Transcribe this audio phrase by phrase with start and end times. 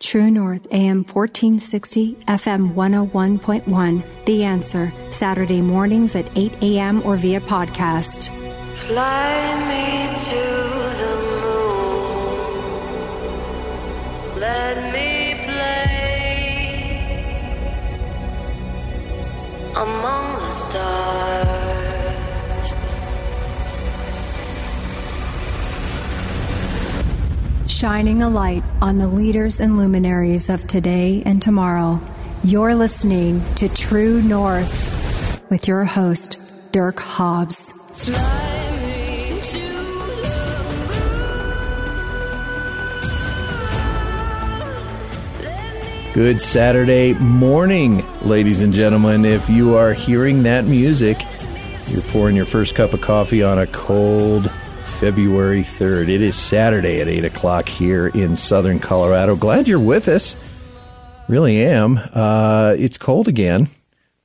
[0.00, 4.02] True North AM 1460, FM 101.1.
[4.24, 7.02] The Answer, Saturday mornings at 8 a.m.
[7.04, 8.30] or via podcast.
[8.86, 10.40] Fly me to
[11.00, 12.80] the moon.
[14.40, 16.16] Let me play
[19.76, 21.59] among the stars.
[27.80, 31.98] Shining a light on the leaders and luminaries of today and tomorrow.
[32.44, 37.72] You're listening to True North with your host, Dirk Hobbs.
[46.12, 49.24] Good Saturday morning, ladies and gentlemen.
[49.24, 51.22] If you are hearing that music,
[51.88, 54.52] you're pouring your first cup of coffee on a cold
[55.00, 56.10] February 3rd.
[56.10, 59.34] It is Saturday at 8 o'clock here in southern Colorado.
[59.34, 60.36] Glad you're with us.
[61.26, 61.98] Really am.
[62.12, 63.70] Uh, it's cold again.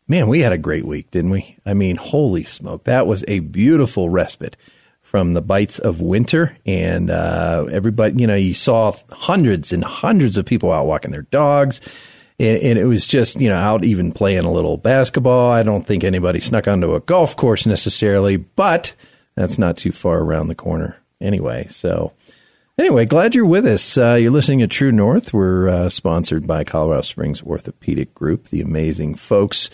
[0.10, 1.56] Man, we had a great week, didn't we?
[1.66, 2.84] I mean, holy smoke.
[2.84, 4.58] That was a beautiful respite
[5.02, 6.58] from the bites of winter.
[6.66, 11.22] And uh, everybody, you know, you saw hundreds and hundreds of people out walking their
[11.22, 11.80] dogs.
[12.38, 15.52] And, and it was just, you know, out even playing a little basketball.
[15.52, 18.94] I don't think anybody snuck onto a golf course necessarily, but
[19.36, 21.68] that's not too far around the corner anyway.
[21.68, 22.14] So,
[22.78, 23.98] anyway, glad you're with us.
[23.98, 25.34] Uh, you're listening to True North.
[25.34, 29.70] We're uh, sponsored by Colorado Springs Orthopedic Group, the amazing folks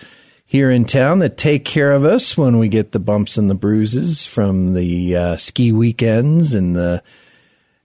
[0.45, 3.55] here in town that take care of us when we get the bumps and the
[3.55, 7.01] bruises from the uh, ski weekends and the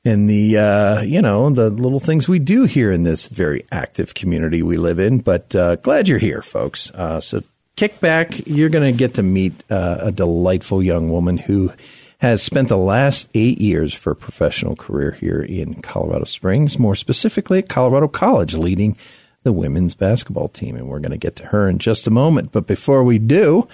[0.04, 4.15] and the uh, you know the little things we do here in this very active
[4.15, 5.19] community we live in.
[5.19, 6.91] But uh, glad you're here, folks.
[6.92, 7.42] Uh, so
[7.76, 8.47] kick back.
[8.47, 11.72] You're going to get to meet uh, a delightful young woman who
[12.19, 16.94] has spent the last eight years for a professional career here in Colorado Springs, more
[16.94, 18.97] specifically at Colorado College, leading
[19.42, 20.76] the women's basketball team.
[20.76, 22.53] And we're going to get to her in just a moment.
[22.53, 23.69] But before we do,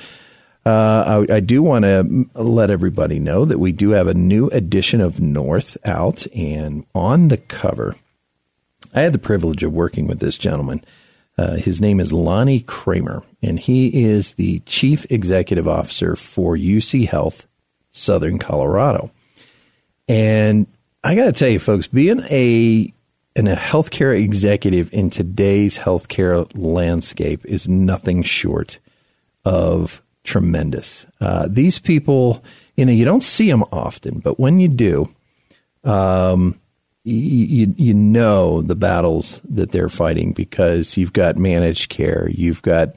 [0.66, 4.48] uh, I, I, do want to let everybody know that we do have a new
[4.48, 7.96] edition of North out, and on the cover,
[8.94, 10.84] I had the privilege of working with this gentleman.
[11.38, 17.09] Uh, his name is Lonnie Kramer, and he is the chief executive officer for UC
[17.09, 17.47] Health,
[17.93, 19.10] Southern Colorado.
[20.09, 20.66] And
[21.03, 22.92] I got to tell you, folks, being a
[23.34, 28.78] and a healthcare executive in today's healthcare landscape is nothing short
[29.44, 31.06] of tremendous.
[31.21, 32.44] Uh, these people,
[32.76, 35.09] you know, you don't see them often, but when you do,
[35.84, 36.60] um,
[37.04, 42.94] you, you know the battles that they're fighting because you've got managed care, you've got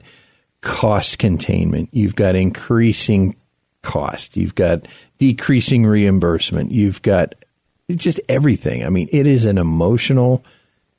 [0.60, 3.36] cost containment, you've got increasing
[3.82, 4.86] cost, you've got
[5.18, 7.34] decreasing reimbursement, you've got
[7.90, 8.84] just everything.
[8.84, 10.44] I mean, it is an emotional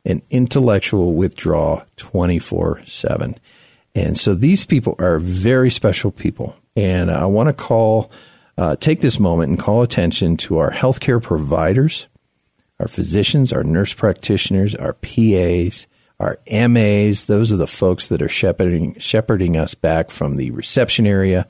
[0.06, 3.36] and intellectual withdrawal 24 7.
[3.94, 6.56] And so these people are very special people.
[6.76, 8.12] And I want to call,
[8.58, 12.08] uh, take this moment and call attention to our healthcare providers,
[12.80, 15.88] our physicians, our nurse practitioners, our PAs,
[16.20, 17.26] our MAs.
[17.26, 21.48] Those are the folks that are shepherding, shepherding us back from the reception area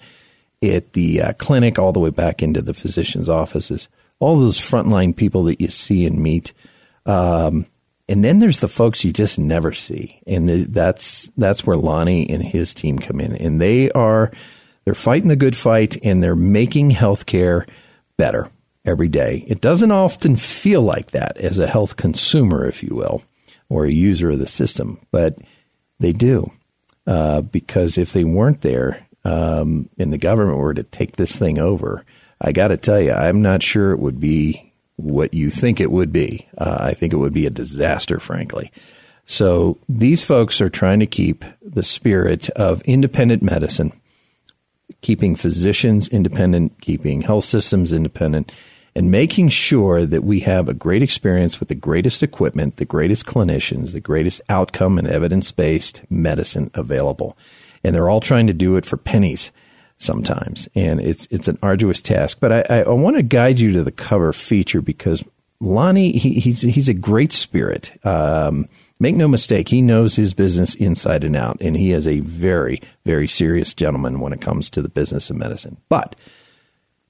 [0.64, 3.88] at the uh, clinic all the way back into the physician's offices
[4.20, 6.54] all those frontline people that you see and meet.
[7.06, 7.66] Um,
[8.08, 12.30] and then there's the folks you just never see, and the, that's that's where Lonnie
[12.30, 14.32] and his team come in, and they are
[14.86, 17.68] they're fighting the good fight, and they're making healthcare
[18.16, 18.50] better
[18.88, 19.44] every day.
[19.48, 23.24] It doesn't often feel like that as a health consumer, if you will,
[23.70, 25.38] or a user of the system, but
[26.00, 26.52] they do
[27.06, 31.59] uh, because if they weren't there, um, and the government were to take this thing
[31.59, 32.06] over,
[32.40, 35.91] I got to tell you, I'm not sure it would be what you think it
[35.91, 36.47] would be.
[36.58, 38.72] Uh, I think it would be a disaster, frankly.
[39.26, 43.91] So these folks are trying to keep the spirit of independent medicine,
[45.02, 48.52] keeping physicians independent, keeping health systems independent,
[48.97, 53.28] and making sure that we have a great experience with the greatest equipment, the greatest
[53.28, 57.38] clinicians, the greatest outcome and evidence based medicine available.
[57.84, 59.52] And they're all trying to do it for pennies
[59.99, 62.40] sometimes, and it's it's an arduous task.
[62.40, 65.23] But I, I, I want to guide you to the cover feature because
[65.59, 67.94] Lonnie, he, he's he's a great spirit.
[68.03, 68.66] Um,
[68.99, 72.82] make no mistake, he knows his business inside and out, and he is a very
[73.05, 75.78] very serious gentleman when it comes to the business of medicine.
[75.88, 76.16] But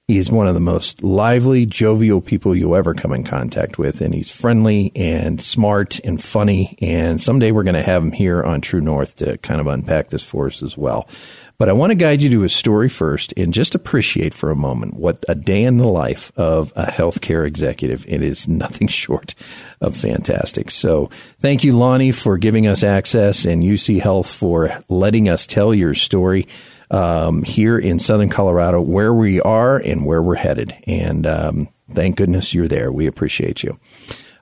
[0.07, 4.15] He's one of the most lively, jovial people you'll ever come in contact with, and
[4.15, 6.77] he's friendly and smart and funny.
[6.81, 10.09] And someday we're going to have him here on True North to kind of unpack
[10.09, 11.09] this for us as well.
[11.57, 14.56] But I want to guide you to his story first and just appreciate for a
[14.56, 18.06] moment what a day in the life of a healthcare executive.
[18.07, 19.36] It is nothing short
[19.81, 20.71] of fantastic.
[20.71, 25.74] So thank you, Lonnie, for giving us access and UC Health for letting us tell
[25.74, 26.48] your story
[26.92, 30.75] um, here in Southern Colorado, where we are and where we're headed.
[30.86, 32.92] And um, thank goodness you're there.
[32.92, 33.80] We appreciate you.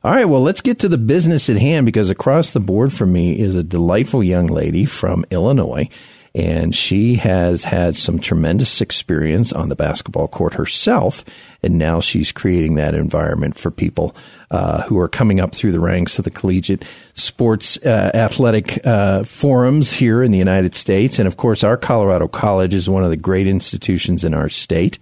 [0.03, 3.07] All right, well, let's get to the business at hand because across the board for
[3.07, 5.89] me is a delightful young lady from Illinois.
[6.35, 11.23] And she has had some tremendous experience on the basketball court herself.
[11.63, 14.13] And now she's creating that environment for people
[14.51, 16.83] uh, who are coming up through the ranks of the collegiate
[17.13, 21.19] sports uh, athletic uh, forums here in the United States.
[21.19, 24.99] And of course, our Colorado College is one of the great institutions in our state.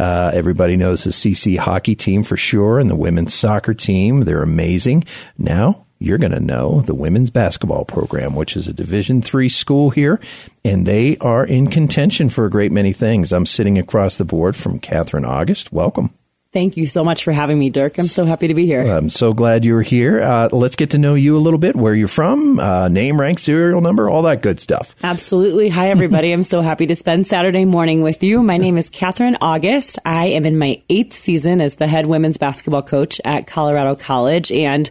[0.00, 4.22] Uh, everybody knows the CC hockey team for sure and the women's soccer team.
[4.22, 5.04] They're amazing.
[5.38, 9.90] Now, you're going to know the women's basketball program, which is a Division three school
[9.90, 10.20] here,
[10.64, 13.32] and they are in contention for a great many things.
[13.32, 15.72] I'm sitting across the board from Katherine Auguste.
[15.72, 16.10] Welcome.
[16.52, 17.96] Thank you so much for having me, Dirk.
[17.96, 18.82] I'm so happy to be here.
[18.82, 20.20] I'm so glad you're here.
[20.20, 23.38] Uh, let's get to know you a little bit, where you're from, uh, name, rank,
[23.38, 24.94] serial number, all that good stuff.
[25.02, 25.70] Absolutely.
[25.70, 26.30] Hi, everybody.
[26.30, 28.42] I'm so happy to spend Saturday morning with you.
[28.42, 29.98] My name is Katherine Auguste.
[30.04, 34.52] I am in my eighth season as the head women's basketball coach at Colorado College.
[34.52, 34.90] And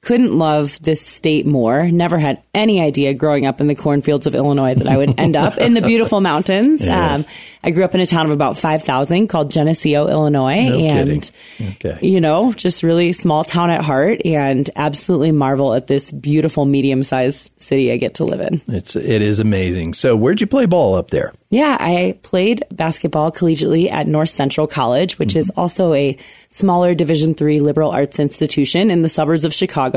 [0.00, 1.90] couldn't love this state more.
[1.90, 5.34] Never had any idea growing up in the cornfields of Illinois that I would end
[5.36, 6.86] up in the beautiful mountains.
[6.88, 7.26] Yes.
[7.26, 10.62] Um, I grew up in a town of about 5,000 called Geneseo, Illinois.
[10.62, 11.30] No and.
[11.60, 11.98] Okay.
[12.00, 17.02] you know, just really small town at heart and absolutely marvel at this beautiful medium
[17.02, 18.62] sized city I get to live in.
[18.68, 19.94] It's it is amazing.
[19.94, 21.32] So, where'd you play ball up there?
[21.50, 26.16] Yeah, I played basketball collegiately at North Central College, which is also a
[26.50, 29.87] smaller Division three liberal arts institution in the suburbs of Chicago,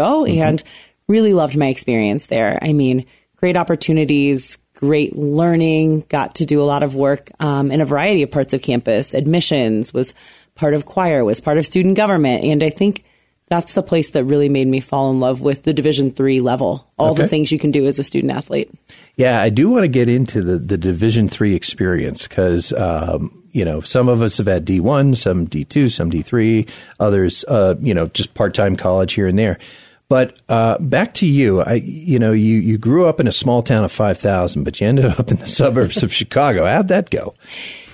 [0.41, 0.63] and
[1.07, 2.57] really loved my experience there.
[2.61, 3.05] I mean,
[3.35, 6.05] great opportunities, great learning.
[6.09, 9.13] Got to do a lot of work um, in a variety of parts of campus.
[9.13, 10.13] Admissions was
[10.55, 13.03] part of choir, was part of student government, and I think
[13.47, 16.89] that's the place that really made me fall in love with the Division three level.
[16.97, 18.71] All the things you can do as a student athlete.
[19.17, 23.65] Yeah, I do want to get into the, the Division three experience because um, you
[23.65, 26.67] know some of us have had D one, some D two, some D three,
[26.99, 29.59] others uh, you know just part time college here and there.
[30.07, 33.63] But uh, back to you, I you know you you grew up in a small
[33.63, 36.65] town of five thousand, but you ended up in the suburbs of Chicago.
[36.65, 37.33] How'd that go?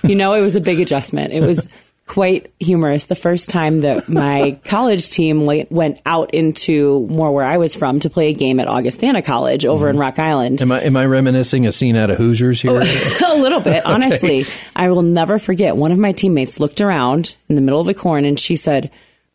[0.02, 1.32] you know, it was a big adjustment.
[1.32, 1.68] It was
[2.08, 3.04] quite humorous.
[3.04, 8.00] The first time that my college team went out into more where I was from
[8.00, 10.00] to play a game at Augustana College over in mm-hmm.
[10.00, 10.60] Rock Island.
[10.62, 12.72] Am I am I reminiscing a scene out of Hoosiers here?
[13.26, 14.44] a little bit, honestly.
[14.74, 15.76] I will never forget.
[15.76, 18.90] One of my teammates looked around in the middle of the corn and she said,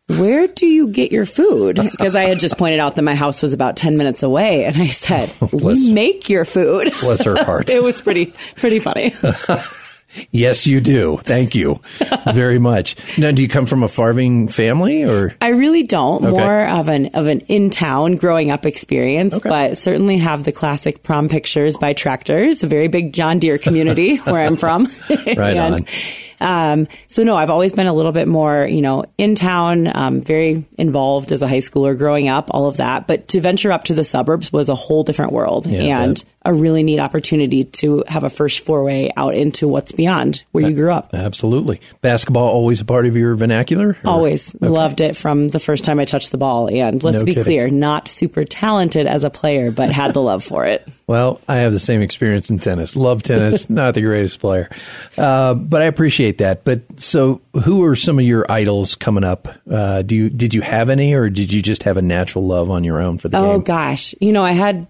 [0.08, 1.78] where do you get your food?
[1.78, 4.66] Because I had just pointed out that my house was about 10 minutes away.
[4.66, 6.92] And I said, Bless- we make your food.
[7.00, 7.70] Bless her heart.
[7.70, 9.14] it was pretty, pretty funny.
[10.32, 11.18] Yes, you do.
[11.24, 11.80] Thank you
[12.34, 12.96] very much.
[13.18, 15.36] Now, do you come from a farming family or?
[15.42, 16.24] I really don't.
[16.24, 16.32] Okay.
[16.32, 19.50] More of an of an in town growing up experience, Okay.
[19.50, 22.64] but certainly have the classic prom pictures by tractors.
[22.64, 24.88] A very big John Deere community where I'm from.
[25.10, 25.80] Right on.
[26.44, 30.22] Um, so no, I've always been a little bit more, you know, in town, um,
[30.22, 33.08] very involved as a high schooler growing up, all of that.
[33.08, 36.26] But to venture up to the suburbs was a whole different world Yeah, and bet.
[36.46, 40.76] a really neat opportunity to have a first foray out into what's beyond where you
[40.76, 41.10] grew up.
[41.14, 41.80] Absolutely.
[42.02, 43.98] Basketball always a part of your vernacular?
[44.04, 46.68] or- Always loved it from the first time I touched the ball.
[46.68, 47.44] And let's No be kidding.
[47.46, 50.88] clear, not super talented as a player, but had the love for it.
[51.06, 52.96] Well, I have the same experience in tennis.
[52.96, 54.70] Love tennis, not the greatest player.
[55.18, 56.64] Uh, but I appreciate that.
[56.64, 59.48] But so who are some of your idols coming up?
[59.70, 62.70] Uh, do you, did you have any or did you just have a natural love
[62.70, 63.62] on your own for the Oh game?
[63.64, 64.88] gosh, you know, I had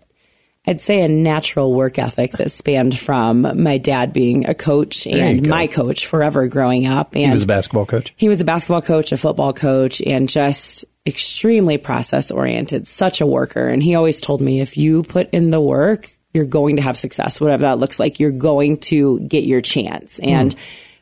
[0.65, 5.45] I'd say a natural work ethic that spanned from my dad being a coach and
[5.45, 7.15] my coach forever growing up.
[7.15, 8.13] And He was a basketball coach?
[8.15, 13.27] he was a basketball coach, a football coach, and just extremely process oriented, such a
[13.27, 13.67] worker.
[13.67, 16.95] And he always told me if you put in the work, you're going to have
[16.97, 18.21] success, whatever that looks like.
[18.21, 20.17] You're going to get your chance.
[20.19, 20.55] And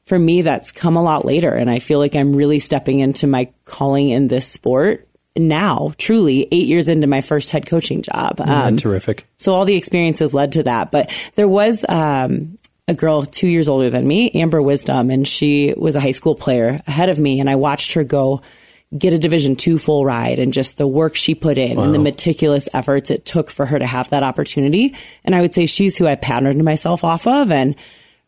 [0.05, 1.53] for me, that's come a lot later.
[1.53, 6.47] And I feel like I'm really stepping into my calling in this sport now, truly
[6.51, 8.41] eight years into my first head coaching job.
[8.41, 9.25] Um, Terrific.
[9.37, 10.91] so all the experiences led to that.
[10.91, 15.73] But there was um, a girl two years older than me, Amber Wisdom, and she
[15.77, 17.39] was a high school player ahead of me.
[17.39, 18.41] And I watched her go
[18.97, 21.99] get a Division two full ride and just the work she put in and the
[21.99, 24.95] meticulous efforts it took for her to have that opportunity.
[25.23, 27.77] And I would say she's who I patterned myself off of and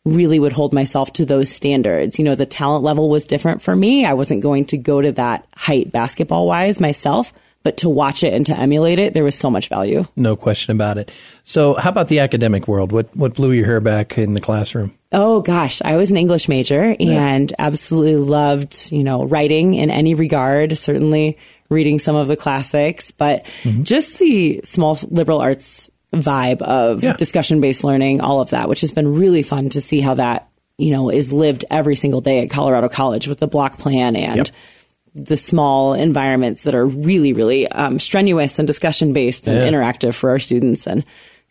[0.05, 2.19] really would hold myself to those standards.
[2.19, 4.05] You know, the talent level was different for me.
[4.05, 7.31] I wasn't going to go to that height basketball wise myself,
[7.63, 10.05] but to watch it and to emulate it, there was so much value.
[10.17, 11.11] No question about it.
[11.43, 12.91] So, how about the academic world?
[12.91, 14.93] What what blew your hair back in the classroom?
[15.13, 20.15] Oh gosh, I was an English major and absolutely loved, you know, writing in any
[20.15, 21.37] regard, certainly
[21.69, 23.83] reading some of the classics, but mm-hmm.
[23.83, 25.89] just the small liberal arts
[26.21, 27.13] vibe of Yeah.
[27.13, 30.47] discussion based learning, all of that, which has been really fun to see how that,
[30.77, 34.37] you know, is lived every single day at Colorado College with the block plan and
[34.37, 34.47] Yep.
[35.15, 39.69] the small environments that are really, really um, strenuous and discussion based and Yeah.
[39.69, 40.87] interactive for our students.
[40.87, 40.99] And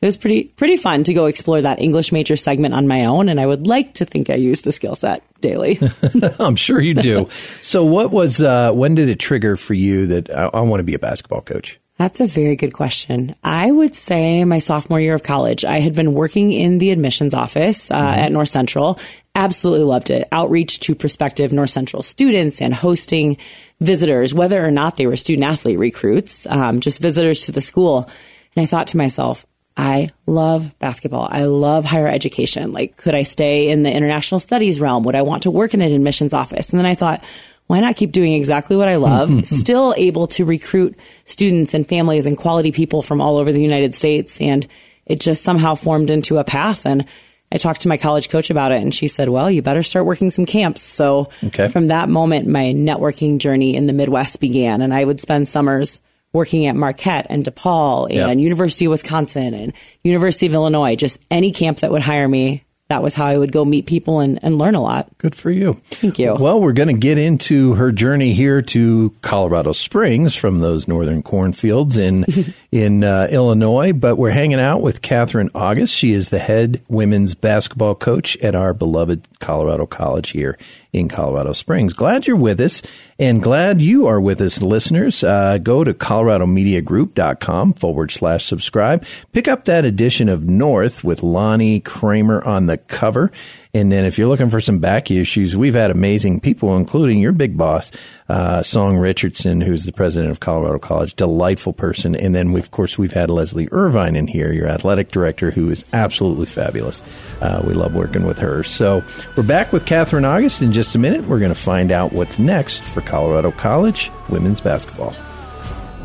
[0.01, 3.29] it was pretty pretty fun to go explore that English major segment on my own.
[3.29, 5.79] And I would like to think I use the skill set daily.
[6.41, 7.29] I'm sure you do.
[7.63, 10.85] so, what was uh, when did it trigger for you that I, I want to
[10.85, 11.79] be a basketball coach?
[11.99, 13.35] That's a very good question.
[13.45, 17.35] I would say my sophomore year of college, I had been working in the admissions
[17.35, 18.99] office uh, at North Central.
[19.35, 20.27] Absolutely loved it.
[20.33, 23.37] Outreach to prospective North Central students and hosting
[23.81, 28.11] visitors, whether or not they were student athlete recruits, um, just visitors to the school.
[28.57, 29.47] And I thought to myself,
[29.77, 31.29] I love basketball.
[31.31, 32.73] I love higher education.
[32.73, 35.05] Like, could I stay in the international studies realm?
[35.05, 36.71] Would I want to work in an admissions office?
[36.71, 37.25] And then I thought,
[37.67, 39.31] why not keep doing exactly what I love?
[39.31, 39.45] Mm-hmm.
[39.45, 43.95] Still able to recruit students and families and quality people from all over the United
[43.95, 44.41] States.
[44.41, 44.67] And
[45.07, 46.85] it just somehow formed into a path.
[46.87, 47.07] And
[47.51, 50.07] I talked to my college coach about it, and she said, Well, you better start
[50.07, 50.83] working some camps.
[50.83, 51.69] So Okay.
[51.69, 54.81] from that moment, my networking journey in the Midwest began.
[54.83, 56.01] And I would spend summers
[56.33, 58.45] working at Marquette and DePaul and Yeah.
[58.45, 62.65] University of Wisconsin and University of Illinois, just any camp that would hire me.
[62.93, 65.09] That was how I would go meet people and, and learn a lot.
[65.17, 65.81] Good for you.
[65.93, 66.35] Thank you.
[66.35, 71.23] Well, we're going to get into her journey here to Colorado Springs from those northern
[71.23, 72.27] cornfields in
[72.71, 73.95] in uh, Illinois.
[73.95, 75.95] But we're hanging out with Katherine Auguste.
[75.95, 80.59] She is the head women's basketball coach at our beloved Colorado College here
[80.93, 81.95] in Colorado Springs.
[81.95, 82.83] Glad you're with us,
[83.19, 85.23] and glad you are with us, listeners.
[85.23, 89.05] Uh, go to coloradomediagroup.com forward slash subscribe.
[89.33, 93.31] Pick up that edition of North with Lonnie Kramer on the cover.
[93.75, 97.33] And then if you're looking for some back issues, we've had amazing people, including your
[97.33, 97.91] big boss,
[98.29, 102.15] uh, Song Richardson, who's the president of Colorado College, delightful person.
[102.15, 105.85] And then, of course, we've had Lesley Irvine in here, your athletic director, who is
[105.93, 107.03] absolutely fabulous.
[107.41, 108.63] Uh, we love working with her.
[108.63, 109.03] So
[109.37, 111.25] we're back with Katherine Auguste in just a minute.
[111.27, 115.15] We're going to find out what's next for Colorado College women's basketball.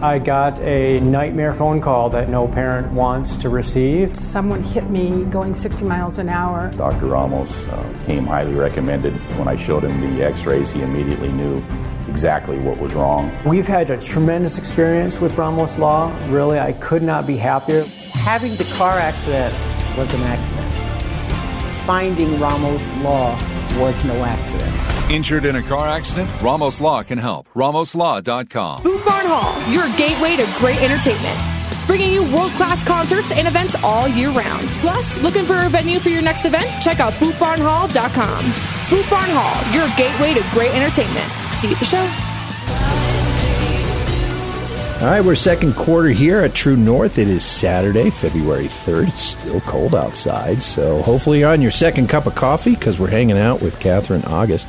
[0.01, 4.16] I got a nightmare phone call that no parent wants to receive.
[4.16, 6.72] Someone hit me going 60 miles an hour.
[6.77, 7.08] Dr.
[7.08, 9.13] Ramos uh, came highly recommended.
[9.39, 11.63] When I showed him the x rays, he immediately knew
[12.08, 13.36] exactly what was wrong.
[13.44, 16.16] We've had a tremendous experience with Ramos Law.
[16.27, 17.84] Really, I could not be happier.
[18.13, 19.56] Having the car accident
[19.98, 20.72] was an accident.
[21.88, 23.32] Finding Ramos Law
[23.80, 24.76] was no accident.
[25.10, 26.30] Injured in a car accident?
[26.42, 27.48] Ramos Law can help.
[27.56, 28.84] RamosLaw.com.
[28.84, 31.40] Booth Barn Hall, your gateway to great entertainment.
[31.88, 34.68] Bringing you world class concerts and events all year round.
[34.82, 36.68] Plus, looking for a venue for your next event?
[36.82, 38.46] Check out boothbarnhall.com.
[38.90, 41.32] Booth Barn Hall, your gateway to great entertainment.
[41.54, 42.06] See you at the show.
[45.00, 47.18] All right, we're second quarter here at True North.
[47.18, 49.08] It is Saturday, February 3rd.
[49.08, 53.08] It's still cold outside, so hopefully you're on your second cup of coffee because we're
[53.08, 54.68] hanging out with Katherine Auguste.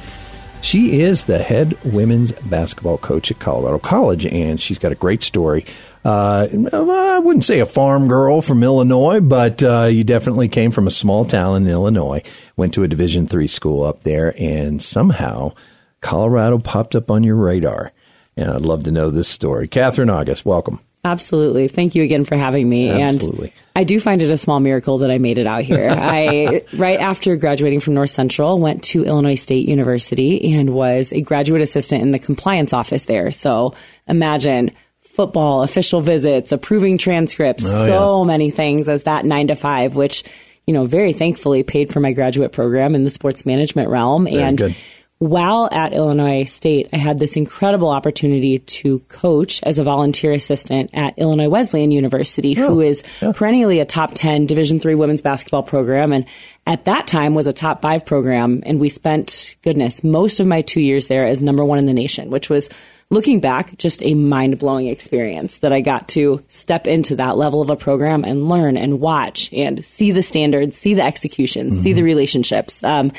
[0.60, 5.22] She is the head women's basketball coach at Colorado College, and she's got a great
[5.22, 5.64] story.
[6.04, 10.86] Uh, I wouldn't say a farm girl from Illinois, but uh, you definitely came from
[10.86, 12.22] a small town in Illinois,
[12.56, 15.52] went to a Division three school up there, and somehow
[16.00, 17.92] Colorado popped up on your radar.
[18.36, 19.66] And I'd love to know this story.
[19.68, 20.80] Katherine Auguste, welcome.
[21.08, 21.68] Absolutely.
[21.68, 22.90] Thank you again for having me.
[22.90, 23.48] Absolutely.
[23.48, 25.88] And I do find it a small miracle that I made it out here.
[25.98, 31.20] I, right after graduating from North Central, went to Illinois State University and was a
[31.20, 33.30] graduate assistant in the compliance office there.
[33.30, 33.74] So
[34.06, 39.96] imagine football, official visits, approving transcripts, Oh, so many things as that nine to five,
[39.96, 40.22] which,
[40.66, 44.24] you know, very thankfully paid for my graduate program in the sports management realm.
[44.24, 44.76] Very and good.
[45.18, 50.90] While at Illinois State, I had this incredible opportunity to coach as a volunteer assistant
[50.94, 53.02] at Illinois Wesleyan University, who is
[53.34, 56.12] perennially a top 10 Division three women's basketball program.
[56.12, 56.24] And
[56.68, 58.62] at that time was a top five program.
[58.64, 61.94] And we spent, goodness, most of my two years there as number one in the
[61.94, 62.68] nation, which was
[63.10, 67.60] looking back, just a mind blowing experience that I got to step into that level
[67.60, 71.92] of a program and learn and watch and see the standards, see the execution, see
[71.92, 72.84] the relationships.
[72.84, 73.10] Um,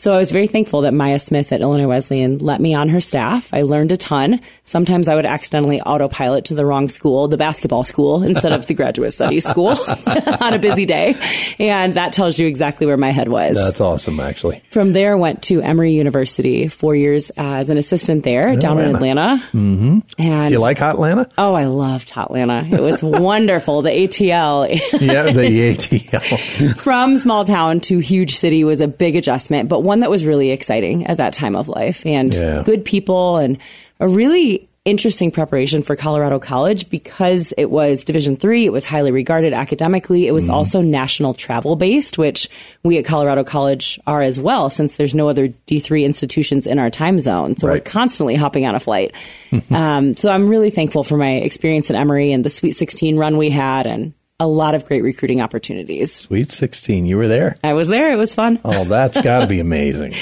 [0.00, 3.02] So I was very thankful that Mia Smith at Illinois Wesleyan let me on her
[3.02, 3.52] staff.
[3.52, 4.40] I learned a ton.
[4.62, 8.72] Sometimes I would accidentally autopilot to the wrong school, the basketball school, instead of the
[8.72, 9.76] graduate studies school
[10.40, 11.16] on a busy day.
[11.58, 13.54] And that tells you exactly where my head was.
[13.54, 14.62] That's awesome, actually.
[14.70, 19.36] From there, went to Emory University, four years as an assistant there down in Atlanta.
[19.52, 19.98] Mm-hmm.
[20.16, 21.28] And Do you like Hot Atlanta?
[21.36, 22.64] Oh, I loved Atlanta.
[22.64, 23.82] It was wonderful.
[23.82, 24.66] The ATL.
[24.98, 26.74] Yeah, the ATL.
[26.78, 30.50] From small town to huge city was a big adjustment, but one that was really
[30.50, 32.62] exciting at that time of life and Yeah.
[32.64, 33.58] good people and
[33.98, 39.10] a really interesting preparation for Colorado College because it was Division 3, it was highly
[39.12, 40.54] regarded academically, it was Mm-hmm.
[40.54, 42.48] also national travel based, which
[42.82, 46.88] we at Colorado College are as well since there's no other D3 institutions in our
[46.88, 47.56] time zone.
[47.56, 49.12] So we're constantly hopping on a flight.
[49.70, 53.36] um, so I'm really thankful for my experience at Emory and the Sweet 16 run
[53.36, 56.12] we had and a lot of great recruiting opportunities.
[56.14, 57.06] Sweet 16.
[57.06, 57.56] You were there.
[57.62, 58.12] I was there.
[58.12, 58.58] It was fun.
[58.64, 60.14] Oh, that's got to be amazing.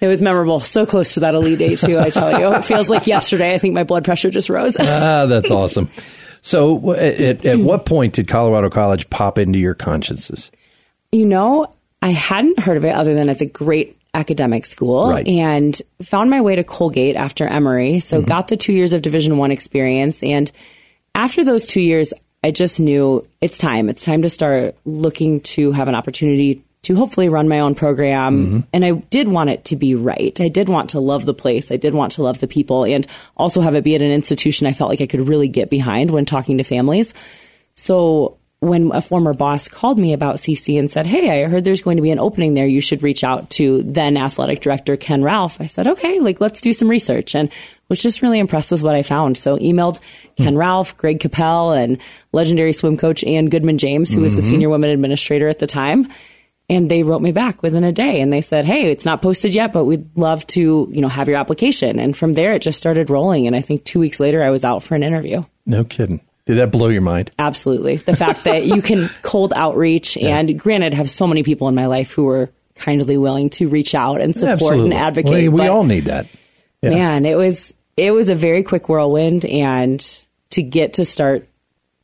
[0.00, 0.60] It was memorable.
[0.60, 1.98] So close to that elite eight too.
[1.98, 3.54] I tell you, it feels like yesterday.
[3.54, 4.76] I think my blood pressure just rose.
[4.78, 5.88] ah, that's awesome.
[6.42, 10.50] So, at, at what point did Colorado College pop into your consciences?
[11.12, 15.26] you know, I hadn't heard of it other than as a great academic school Right.
[15.28, 18.00] and found my way to Colgate after Emory.
[18.00, 18.26] So Mm-hmm.
[18.26, 20.22] got the two years of Division One experience.
[20.22, 20.50] And
[21.14, 22.12] after those two years,
[22.42, 23.88] I just knew it's time.
[23.88, 28.46] It's time to start looking to have an opportunity to hopefully run my own program.
[28.46, 28.60] Mm-hmm.
[28.72, 30.38] And I did want it to be right.
[30.40, 31.70] I did want to love the place.
[31.70, 33.06] I did want to love the people and
[33.36, 36.10] also have it be at an institution I felt like I could really get behind
[36.10, 37.14] when talking to families.
[37.74, 41.82] So when a former boss called me about CC and said, Hey, I heard there's
[41.82, 42.66] going to be an opening there.
[42.66, 45.60] You should reach out to then athletic director Ken Ralph.
[45.60, 47.50] I said, okay, like let's do some research and
[47.88, 49.36] was just really impressed with what I found.
[49.36, 49.98] So emailed
[50.36, 51.98] Ken Ralph, Greg Capel and
[52.32, 54.50] legendary swim coach Ann Goodman James, who was the Mhm.
[54.50, 56.06] senior women administrator at the time.
[56.70, 59.56] And they wrote me back within a day and they said, Hey, it's not posted
[59.56, 61.98] yet, but we'd love to, you know, have your application.
[61.98, 63.48] And from there, it just started rolling.
[63.48, 65.42] And I think two weeks later, I was out for an interview.
[65.66, 66.20] No kidding.
[66.46, 67.30] Did that blow your mind?
[67.38, 67.96] Absolutely.
[67.96, 71.86] The fact that you can cold outreach and granted have so many people in my
[71.86, 74.84] life who were kindly willing to reach out and support Absolutely.
[74.90, 75.32] and advocate.
[75.32, 76.26] We, we but all need that.
[76.80, 76.90] Yeah.
[76.90, 80.00] Man, it was it was a very quick whirlwind and
[80.50, 81.48] to get to start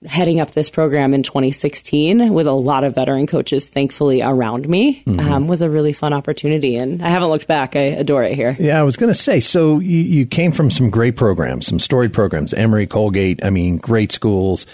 [0.06, 5.02] heading up this program in 2016 with a lot of veteran coaches thankfully around me
[5.04, 5.20] Mhm.
[5.20, 7.74] um, was a really fun opportunity and I haven't looked back.
[7.74, 8.56] I adore it here.
[8.60, 9.40] Yeah, I was going to say.
[9.40, 13.44] So you, you came from some great programs, some storied programs, Emory, Colgate.
[13.44, 14.66] I mean, great schools,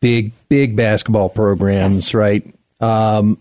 [0.00, 2.44] big, big basketball programs, right?
[2.80, 3.36] Um,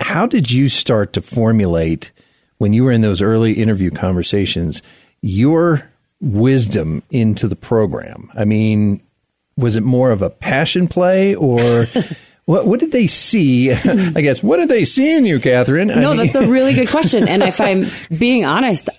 [0.00, 2.12] how did you start to formulate
[2.58, 4.82] when you were in those early interview conversations
[5.22, 8.30] your wisdom into the program?
[8.34, 9.00] I mean,
[9.56, 11.86] was it more of a passion play or?
[12.46, 13.72] What, what did they see?
[13.72, 15.90] I guess what did they see in you, Katherine?
[15.90, 17.26] I No, mean- that's a really good question.
[17.26, 17.86] And if I'm
[18.18, 18.90] being honest,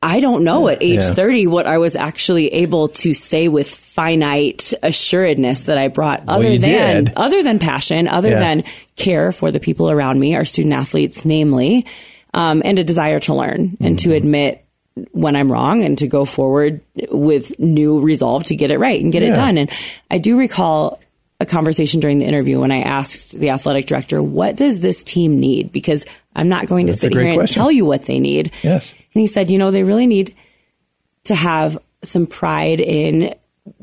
[0.00, 1.12] I don't know at age Yeah.
[1.12, 6.52] 30 what I was actually able to say with finite assuredness that I brought other
[6.52, 7.14] you than did.
[7.14, 8.38] other than passion, other Yeah.
[8.38, 8.64] than
[8.96, 11.84] care for the people around me, our student athletes namely,
[12.32, 14.10] um, and a desire to learn and Mm-hmm.
[14.10, 14.64] to admit
[15.12, 16.80] when I'm wrong and to go forward
[17.10, 19.30] with new resolve to get it right and get Yeah.
[19.30, 19.58] it done.
[19.58, 19.70] And
[20.10, 21.00] I do recall
[21.40, 25.38] a conversation during the interview when I asked the athletic director, what does this team
[25.38, 25.70] need?
[25.70, 28.50] Because I'm not going to That's a sit here and tell you what they need.
[28.62, 28.92] Yes.
[28.92, 30.34] And he said, you know, they really need
[31.24, 33.34] to have some pride in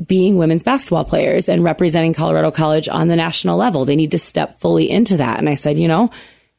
[0.05, 3.85] being women's basketball players and representing Colorado College on the national level.
[3.85, 5.37] They need to step fully into that.
[5.39, 6.09] And I said, you know,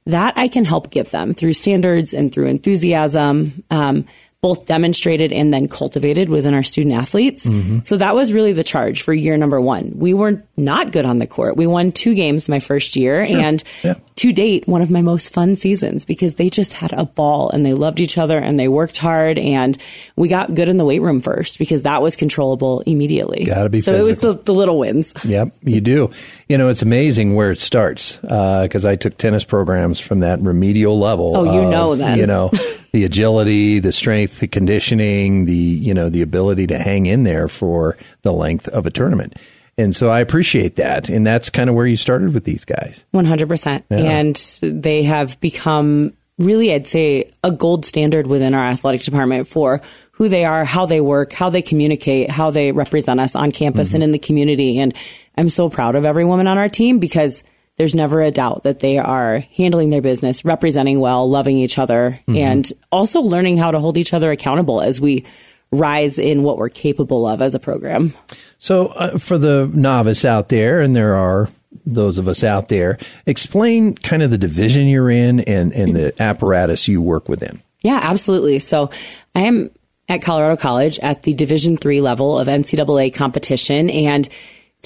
[0.07, 4.07] that I can help give them through standards and through enthusiasm, um,
[4.47, 7.45] both demonstrated and then cultivated within our student athletes.
[7.47, 7.81] Mm-hmm.
[7.83, 9.91] So that was really the charge for year number one.
[9.97, 11.57] We were not good on the court.
[11.57, 13.41] We won two games my first year Sure.
[13.41, 13.95] and Yeah.
[14.17, 17.67] to date, one of my most fun seasons because they just had a ball and
[17.67, 19.77] they loved each other and they worked hard and
[20.15, 23.47] we got good in the weight room first because that was controllable immediately.
[23.47, 25.13] Gotta be So it was the, the little wins.
[25.25, 26.11] Yep, you do.
[26.49, 30.97] You know, it's amazing where it starts because I took tennis programs from that remedial
[31.01, 31.37] level.
[31.37, 32.17] Oh, you of, know that.
[32.17, 32.53] You know,
[32.97, 37.47] the agility, the strength, the conditioning, the you know the ability to hang in there
[37.47, 39.35] for the length of a tournament.
[39.77, 43.05] And so I appreciate that, and that's kind of where you started with these guys.
[43.13, 43.85] 100%.
[43.91, 43.99] Yeah.
[43.99, 49.83] And they have become really, I'd say, a gold standard within our athletic department for
[50.13, 53.89] who they are, how they work, how they communicate, how they represent us on campus
[53.89, 53.97] mm-hmm.
[53.97, 54.79] and in the community.
[54.79, 54.95] And
[55.37, 57.45] I'm so proud of every woman on our team because
[57.77, 62.19] there's never a doubt that they are handling their business, representing well, loving each other,
[62.29, 62.39] Mhm.
[62.39, 65.25] and also learning how to hold each other accountable as we
[65.73, 68.15] rise in what we're capable of as a program.
[68.59, 71.49] So, uh, for the novice out there, and there are
[71.85, 76.15] those of us out there, explain kind of the division you're in and, and the
[76.23, 77.61] apparatus you work within.
[77.83, 78.59] Yeah, absolutely.
[78.61, 78.91] So
[79.35, 79.71] I am
[80.09, 83.91] at Colorado College at the Division three level of NCAA competition.
[83.91, 84.29] And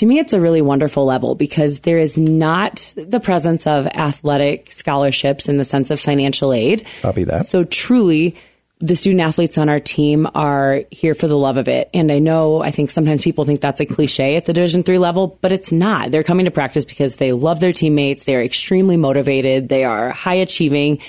[0.00, 4.72] to me, it's a really wonderful level because there is not the presence of athletic
[4.72, 6.86] scholarships in the sense of financial aid.
[7.02, 7.44] Copy that.
[7.44, 8.34] So truly,
[8.80, 11.90] the student athletes on our team are here for the love of it.
[11.92, 14.98] And I know, I think sometimes people think that's a cliche at the Division three
[14.98, 16.10] level, but it's not.
[16.10, 18.24] They're coming to practice because they love their teammates.
[18.24, 19.68] They're extremely motivated.
[19.68, 21.00] They are high achieving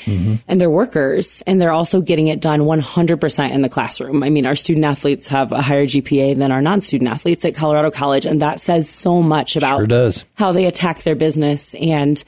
[0.48, 1.42] and they're workers.
[1.48, 4.24] And they're also getting it done 100% in the classroom.
[4.24, 7.90] I mean, our student athletes have a higher GPA than our non-student athletes at Colorado
[7.90, 8.26] College.
[8.26, 9.88] And that says so much about Sure
[10.36, 12.22] how they attack their business and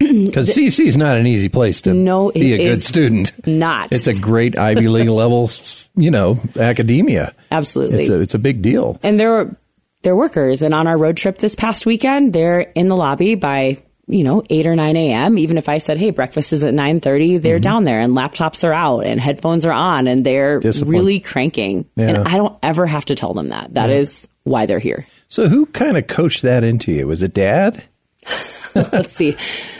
[0.26, 3.32] Because CC is not an easy place to No, be a good student.
[3.46, 3.90] not.
[3.92, 5.50] It's a great Ivy League level,
[5.96, 7.34] you know, academia.
[7.50, 8.00] Absolutely.
[8.00, 8.98] It's a, it's a big deal.
[9.02, 9.56] and they're
[10.02, 10.62] they're workers.
[10.62, 14.44] And on our road trip this past weekend, they're in the lobby by you know
[14.48, 15.36] eight or nine a.m.
[15.36, 17.40] Even if I said, "Hey, breakfast is at nine Mm-hmm.
[17.40, 21.86] they're down there, and laptops are out, and headphones are on, and they're really cranking.
[21.96, 22.06] Yeah.
[22.10, 23.74] And I don't ever have to tell them that.
[23.74, 25.06] That is why they're here.
[25.26, 27.06] So who kind of coached that into you?
[27.08, 27.84] Was it dad?
[28.74, 29.34] Let's see.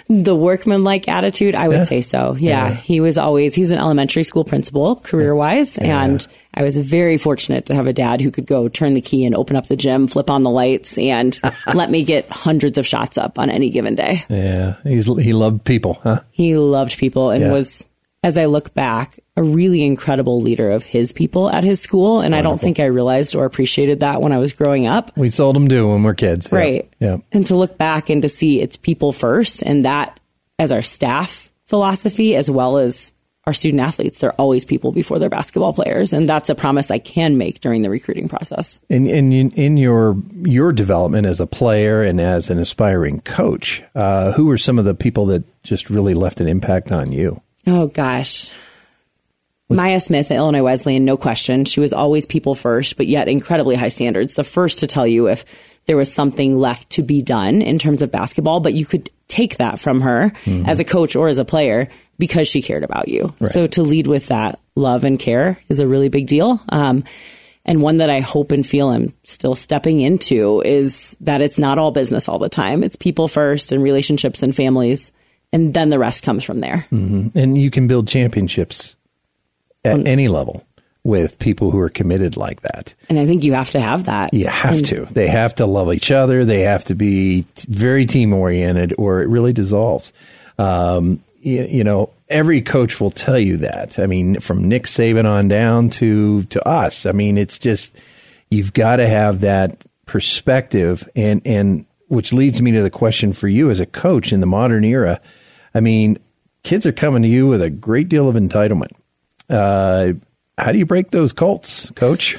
[0.09, 1.83] The workmanlike attitude, I would Yeah.
[1.85, 2.35] say so.
[2.39, 2.69] Yeah.
[2.69, 2.75] Yeah.
[2.75, 5.77] He was always, he was an elementary school principal career wise.
[5.79, 9.25] And I was very fortunate to have a dad who could go turn the key
[9.27, 11.39] and open up the gym, flip on the lights, and
[11.75, 14.17] let me get hundreds of shots up on any given day.
[14.31, 16.21] Yeah, he's he loved people, huh?
[16.31, 17.53] He loved people and Yeah.
[17.53, 17.89] was,
[18.25, 22.21] as I look back, a really incredible leader of his people at his school.
[22.21, 25.17] And I don't think I realized or appreciated that when I was growing up.
[25.17, 26.51] We seldom do when we're kids.
[26.51, 26.91] Right.
[26.99, 27.19] Yeah.
[27.31, 30.19] And to look back and to see it's people first and that
[30.59, 33.15] as our staff philosophy as well as
[33.47, 36.13] our student athletes, they're always people before they're basketball players.
[36.13, 38.81] And that's a promise I can make during the recruiting process.
[38.89, 44.33] In in in your your development as a player and as an aspiring coach, uh,
[44.33, 47.41] who were some of the people that just really left an impact on you?
[47.69, 48.53] Oh gosh.
[49.69, 51.65] Mia Smith at Illinois Wesleyan, no question.
[51.65, 54.35] She was always people first, but yet incredibly high standards.
[54.35, 55.45] The first to tell you if
[55.85, 59.59] there was something left to be done in terms of basketball, but you could take
[59.59, 60.33] that from her
[60.67, 63.35] as a coach or as a player because she cared about you.
[63.45, 66.61] So to lead with that love and care is a really big deal.
[66.71, 67.05] Um,
[67.65, 71.79] and one that I hope and feel I'm still stepping into is that it's not
[71.79, 72.83] all business all the time.
[72.83, 75.13] It's people first and relationships and families.
[75.53, 76.79] And then the rest comes from there.
[76.91, 78.97] hmm And you can build championships
[79.89, 80.65] at any level
[81.05, 82.95] with people who are committed like that.
[83.09, 84.35] And I think you have to have that.
[84.35, 85.07] You have And- to.
[85.11, 86.45] They have to love each other.
[86.45, 90.13] They have to be t- very team oriented, or it really dissolves.
[90.59, 93.99] Um, you, you know, every coach will tell you that.
[93.99, 97.07] I mean, from Nick Saban on down to to us.
[97.07, 97.97] I mean, it's just
[98.51, 103.49] you've got to have that perspective, and and which leads me to the question for
[103.49, 105.21] you as a coach in the modern era.
[105.75, 106.19] I mean,
[106.65, 108.91] kids are coming to you with a great deal of entitlement.
[109.49, 110.13] Uh,
[110.57, 112.37] how do you break those cults, coach?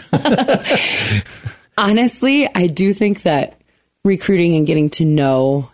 [1.77, 3.59] Honestly, I do think that
[4.03, 5.71] recruiting and getting to know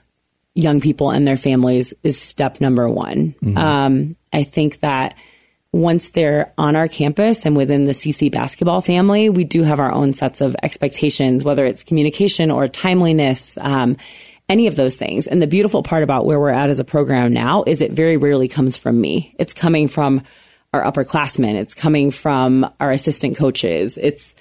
[0.54, 3.36] young people and their families is step number one.
[3.58, 5.16] Um, I think that
[5.72, 9.92] once they're on our campus and within the CC basketball family, we do have our
[9.92, 13.98] own sets of expectations, whether it's communication or timeliness, um,
[14.48, 15.28] any of those things.
[15.28, 18.16] And the beautiful part about where we're at as a program now is it very
[18.16, 19.36] rarely comes from me.
[19.38, 20.22] It's coming from
[20.82, 21.56] our upperclassmen.
[21.56, 23.98] It's coming from our assistant coaches.
[23.98, 24.36] It's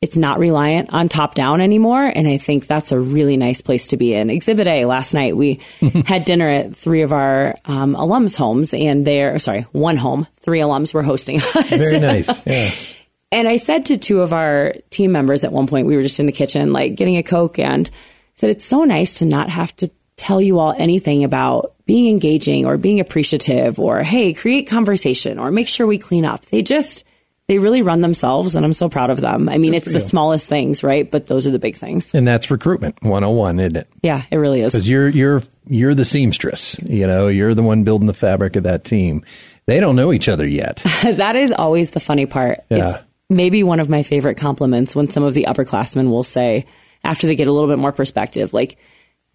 [0.00, 2.04] it's not reliant on top down anymore.
[2.04, 4.30] And I think that's a really nice place to be in.
[4.30, 5.60] Exhibit A last night, we
[6.06, 10.60] had dinner at three of our um, alums' homes, and they're sorry, one home, three
[10.60, 11.68] alums were hosting us.
[11.70, 12.46] Very nice.
[12.46, 12.70] Yeah.
[13.30, 16.18] And I said to two of our team members at one point, we were just
[16.18, 17.90] in the kitchen, like getting a Coke, and
[18.36, 22.66] said, It's so nice to not have to tell you all anything about being engaging
[22.66, 26.44] or being appreciative or, hey, create conversation or make sure we clean up.
[26.44, 27.02] They just,
[27.46, 29.48] they really run themselves, and I'm so proud of them.
[29.48, 30.00] I mean, it's the you.
[30.00, 31.10] smallest things, right?
[31.10, 32.14] But those are the big things.
[32.14, 33.88] And that's recruitment 101, isn't it?
[34.02, 34.74] Yeah, it really is.
[34.74, 36.78] Because you're you're you're the seamstress.
[36.84, 39.24] You know, you're the one building the fabric of that team.
[39.64, 40.76] They don't know each other yet.
[41.02, 42.58] that is always the funny part.
[42.68, 42.90] Yeah.
[42.90, 42.98] It's
[43.30, 46.66] maybe one of my favorite compliments when some of the upperclassmen will say,
[47.02, 48.76] after they get a little bit more perspective, like,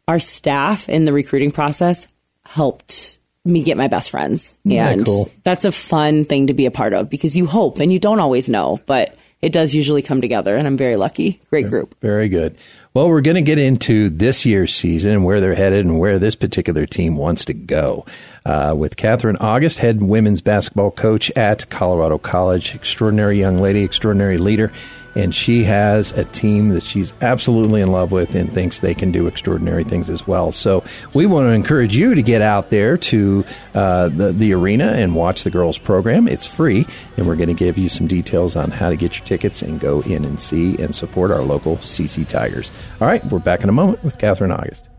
[0.07, 2.07] our staff in the recruiting process
[2.45, 4.55] helped me get my best friends.
[4.63, 5.29] Yeah, And cool.
[5.43, 8.19] that's a fun thing to be a part of because you hope and you don't
[8.19, 10.55] always know, but it does usually come together.
[10.55, 11.41] And I'm very lucky.
[11.49, 11.95] Great group.
[11.99, 12.55] Very good.
[12.93, 16.19] Well, we're going to get into this year's season and where they're headed and where
[16.19, 18.05] this particular team wants to go.
[18.45, 22.75] uh, with Katherine Auguste, head women's basketball coach at Colorado College.
[22.75, 24.71] Extraordinary young lady, extraordinary leader
[25.15, 29.11] and she has a team that she's absolutely in love with and thinks they can
[29.11, 30.51] do extraordinary things as well.
[30.51, 34.87] So we want to encourage you to get out there to uh, the, the arena
[34.87, 36.27] and watch the girls program.
[36.27, 36.85] It's free,
[37.17, 39.79] and we're going to give you some details on how to get your tickets and
[39.79, 42.71] go in and see and support our local CC Tigers.
[42.99, 44.89] All right, we're back in a moment with Katherine Auguste.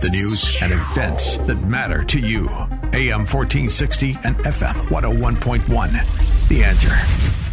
[0.00, 2.46] The news and events that matter to you.
[2.92, 6.48] AM 1460 and FM 101.1.
[6.48, 7.47] The answer.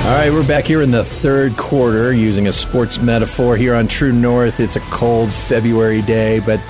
[0.00, 3.86] All right, we're back here in the third quarter using a sports metaphor here on
[3.86, 4.58] True North.
[4.58, 6.60] It's a cold February day, but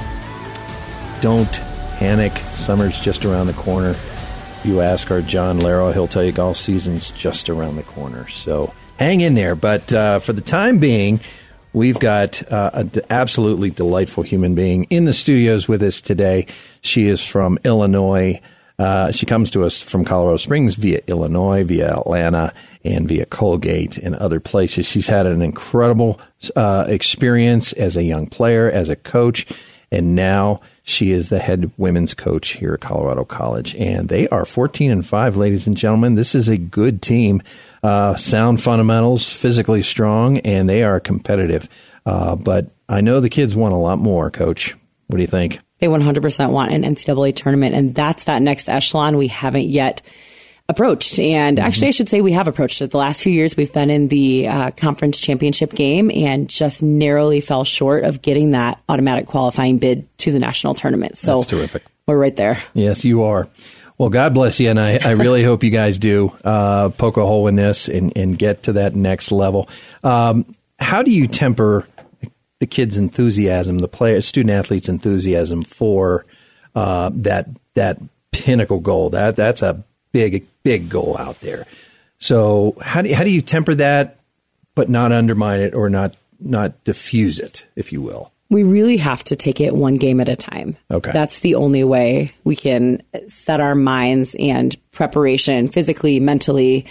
[1.21, 1.51] don't
[1.97, 2.33] panic.
[2.51, 3.90] Summer's just around the corner.
[3.90, 8.29] If you ask our John Laro, he'll tell you golf season's just around the corner.
[8.29, 9.55] So hang in there.
[9.55, 11.21] But uh, for the time being,
[11.73, 16.47] we've got uh, an absolutely delightful human being in the studios with us today.
[16.83, 18.40] She is from Illinois.
[18.79, 22.53] Uh, she comes to us from Colorado Springs via Illinois, via Atlanta,
[22.85, 24.87] and via Colgate and other places.
[24.87, 26.21] She's had an incredible
[26.57, 29.47] uh, experience as a young player, as a coach,
[29.93, 33.75] and now she is the head women's coach here at Colorado College.
[33.77, 36.14] And they are 14 and 5, ladies and gentlemen.
[36.14, 37.43] This is a good team.
[37.83, 41.69] Uh, sound fundamentals, physically strong, and they are competitive.
[42.07, 44.75] Uh, but I know the kids want a lot more, coach.
[45.07, 45.61] What do you think?
[45.79, 50.03] They 100% want an NCAA tournament, and that's that next echelon we haven't yet
[50.70, 51.18] approached.
[51.18, 51.66] And mm-hmm.
[51.66, 52.90] actually, I should say we have approached it.
[52.90, 57.40] The last few years, we've been in the uh, conference championship game and just narrowly
[57.40, 61.16] fell short of getting that automatic qualifying bid to the national tournament.
[61.16, 61.85] So That's terrific.
[62.06, 62.62] We're right there.
[62.74, 63.48] Yes, you are.
[63.98, 67.26] Well, God bless you, and I, I really hope you guys do uh, poke a
[67.26, 69.68] hole in this and, and get to that next level.
[70.02, 70.46] Um,
[70.78, 71.87] how do you temper
[72.61, 76.24] the kids' enthusiasm, the player, student athletes' enthusiasm for
[76.74, 77.98] uh, that that
[78.30, 79.11] pinnacle goal.
[79.11, 81.66] That that's a big big goal out there.
[82.18, 84.18] So how do you, how do you temper that,
[84.75, 88.33] but not undermine it or not not diffuse it, if you will?
[88.49, 90.77] We really have to take it one game at a time.
[90.90, 91.12] Okay.
[91.12, 96.87] That's the only way we can set our minds and preparation physically, mentally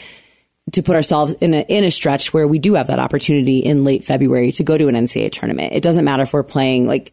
[0.71, 3.84] to put ourselves in a, in a stretch where we do have that opportunity in
[3.84, 5.73] late February to go to an NCAA tournament.
[5.73, 7.12] It doesn't matter if we're playing like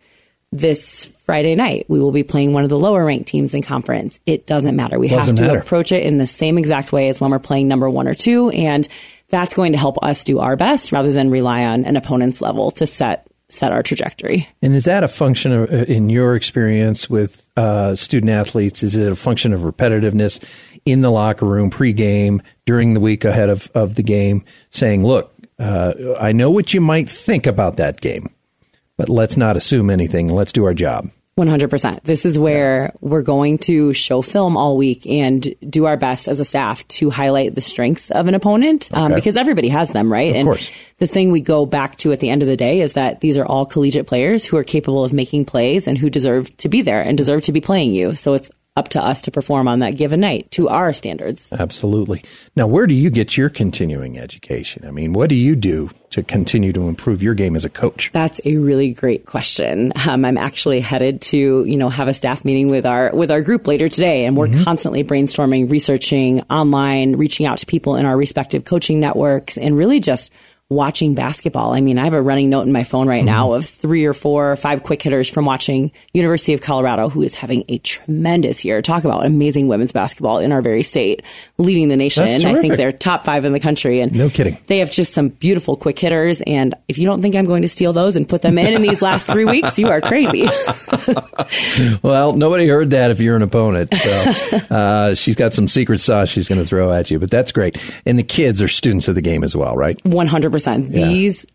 [0.56, 1.86] this Friday night.
[1.88, 4.20] We will be playing one of the lower ranked teams in conference.
[4.26, 4.98] It doesn't matter.
[4.98, 5.58] We doesn't have to matter.
[5.58, 8.50] approach it in the same exact way as when we're playing number one or two.
[8.50, 8.86] And
[9.28, 12.70] that's going to help us do our best rather than rely on an opponent's level
[12.72, 14.48] to set set our trajectory.
[14.60, 18.82] And is that a function of, uh, in your experience with uh, student athletes?
[18.82, 20.42] Is it a function of repetitiveness
[20.84, 25.32] in the locker room, pregame, during the week ahead of, of the game, saying, look,
[25.60, 28.30] uh, I know what you might think about that game,
[28.96, 30.28] but let's not assume anything.
[30.28, 31.10] Let's do our job.
[31.38, 32.02] 100%.
[32.04, 36.40] This is where we're going to show film all week and do our best as
[36.40, 39.16] a staff to highlight the strengths of an opponent um, Okay.
[39.16, 40.30] because everybody has them, right?
[40.30, 40.92] Of and course.
[40.96, 43.36] the thing we go back to at the end of the day is that these
[43.36, 46.80] are all collegiate players who are capable of making plays and who deserve to be
[46.80, 48.14] there and deserve to be playing you.
[48.14, 51.52] So it's up to us to perform on that given night to our standards.
[51.52, 52.22] Absolutely.
[52.54, 54.86] Now, where do you get your continuing education?
[54.86, 58.10] I mean, what do you do to continue to improve your game as a coach?
[58.12, 59.92] That's a really great question.
[60.08, 63.40] Um, I'm actually headed to, you know, have a staff meeting with our with our
[63.40, 68.16] group later today, and we're constantly brainstorming, researching online, reaching out to people in our
[68.16, 70.32] respective coaching networks, and really just
[70.68, 71.72] watching basketball.
[71.72, 74.12] I mean, I have a running note in my phone right now of three or
[74.12, 78.64] four or five quick hitters from watching University of Colorado, who is having a tremendous
[78.64, 78.82] year.
[78.82, 81.22] Talk about amazing women's basketball in our very state,
[81.56, 82.24] leading the nation.
[82.24, 84.58] I think they're top five in the country, and No kidding.
[84.66, 86.42] they have just some beautiful quick hitters.
[86.42, 88.82] And if you don't think I'm going to steal those and put them in in
[88.82, 90.46] these last three weeks, you are crazy.
[92.02, 93.92] Well, nobody heard that if you're an opponent.
[93.94, 97.52] So uh, she's got some secret sauce she's going to throw at you, but that's
[97.52, 97.76] great.
[98.06, 99.98] And the kids are students of the game as well, right?
[100.64, 100.90] 100%.
[100.90, 101.46] These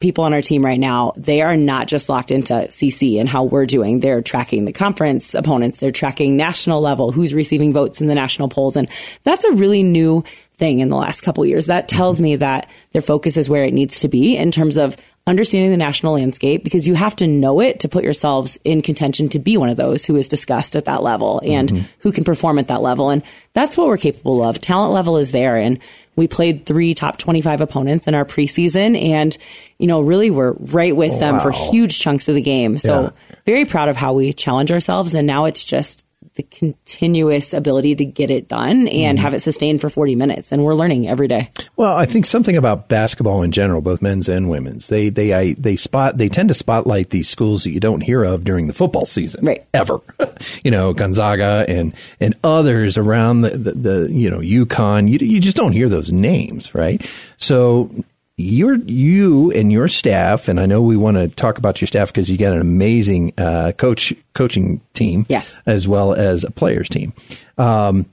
[0.00, 3.44] people on our team right now, they are not just locked into CC and how
[3.44, 4.00] we're doing.
[4.00, 5.78] They're tracking the conference opponents.
[5.78, 8.76] They're tracking national level, who's receiving votes in the national polls.
[8.76, 8.88] And
[9.22, 10.22] that's a really new
[10.56, 11.66] thing in the last couple years.
[11.66, 14.96] That tells me that their focus is where it needs to be in terms of
[15.26, 19.28] understanding the national landscape because you have to know it to put yourselves in contention
[19.30, 21.86] to be one of those who is discussed at that level and mm-hmm.
[22.00, 23.08] who can perform at that level.
[23.08, 23.22] And
[23.54, 24.60] that's what we're capable of.
[24.60, 25.56] Talent level is there.
[25.56, 25.78] And
[26.14, 29.36] we played three top 25 opponents in our preseason and,
[29.78, 32.76] you know, really we're right with oh, them for huge chunks of the game.
[32.76, 33.36] So Yeah.
[33.46, 35.14] very proud of how we challenge ourselves.
[35.14, 36.03] And now it's just
[36.36, 40.50] the continuous ability to get it done and have it sustained for 40 minutes.
[40.50, 41.50] And we're learning every day.
[41.76, 45.54] Well, I think something about basketball in general, both men's and women's, they they I,
[45.54, 48.72] they spot they tend to spotlight these schools that you don't hear of during the
[48.72, 49.64] football season, right?
[49.72, 50.00] Ever,
[50.64, 55.08] you know, Gonzaga and and others around the the, the you know UConn.
[55.08, 57.04] You you just don't hear those names, right?
[57.36, 57.90] So
[58.36, 62.08] you're you and your staff, and I know we want to talk about your staff
[62.08, 66.88] because you got an amazing uh, coach coaching team, yes, as well as a players
[66.88, 67.12] team.
[67.58, 68.06] Um,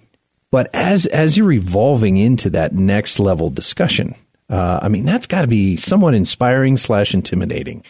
[0.52, 4.14] but as as you're evolving into that next level discussion,
[4.50, 7.84] uh, I mean that's got to be somewhat inspiring slash intimidating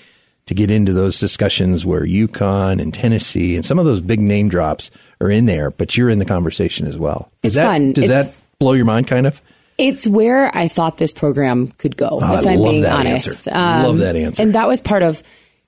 [0.45, 4.49] to get into those discussions where UConn and Tennessee and some of those big name
[4.49, 4.89] drops
[5.19, 7.29] are in there, but you're in the conversation as well.
[7.43, 7.93] Is It's that, fun.
[7.93, 9.07] Does It's- that blow your mind?
[9.07, 9.41] Kind of.
[9.81, 13.47] It's where I thought this program could go, Oh, if I I'm love being honest.
[13.47, 13.83] Um.
[13.83, 14.41] Love that answer.
[14.41, 15.23] And that was part of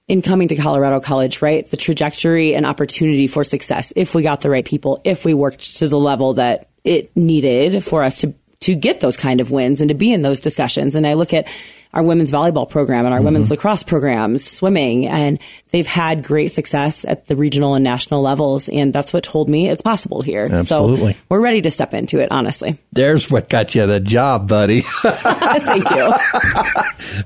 [0.07, 1.65] in coming to Colorado College, right?
[1.65, 5.77] The trajectory and opportunity for success if we got the right people, if we worked
[5.77, 9.81] to the level that it needed for us to to get those kind of wins
[9.81, 10.95] and to be in those discussions.
[10.95, 11.49] And I look at
[11.93, 13.53] our women's volleyball program and our women's Mm-hmm.
[13.53, 15.37] lacrosse programs, swimming, and
[15.71, 18.67] they've had great success at the regional and national levels.
[18.69, 20.47] And that's what told me it's possible here.
[20.51, 21.13] Absolutely.
[21.13, 22.77] So we're ready to step into it, honestly.
[22.93, 24.81] There's what got you the job, buddy.
[25.01, 26.13] Thank you.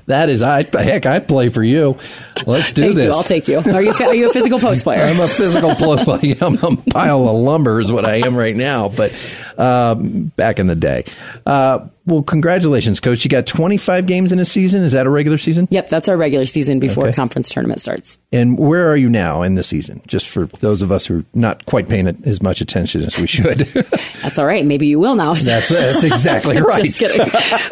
[0.06, 1.96] that is, I heck, I'd play for you.
[2.46, 3.04] Let's do Thank this.
[3.06, 3.12] you.
[3.12, 3.58] I'll take you.
[3.58, 5.04] Are you are you a physical post player?
[5.04, 6.36] I'm a physical post player.
[6.40, 9.12] I'm a pile of lumber is what I am right now, but
[9.56, 11.04] um, back in the day.
[11.46, 13.24] Uh, well, congratulations, coach.
[13.24, 14.82] You got 25 games in a season.
[14.82, 15.68] Is that a regular season?
[15.70, 17.14] Yep, that's our regular season before Okay.
[17.16, 18.18] conference tournament starts.
[18.32, 20.02] And where are you now in the season?
[20.06, 23.18] Just for those of us who are not quite paying it as much attention as
[23.18, 23.58] we should.
[24.22, 24.64] That's all right.
[24.64, 25.34] Maybe you will now.
[25.34, 26.98] That's- that's exactly right.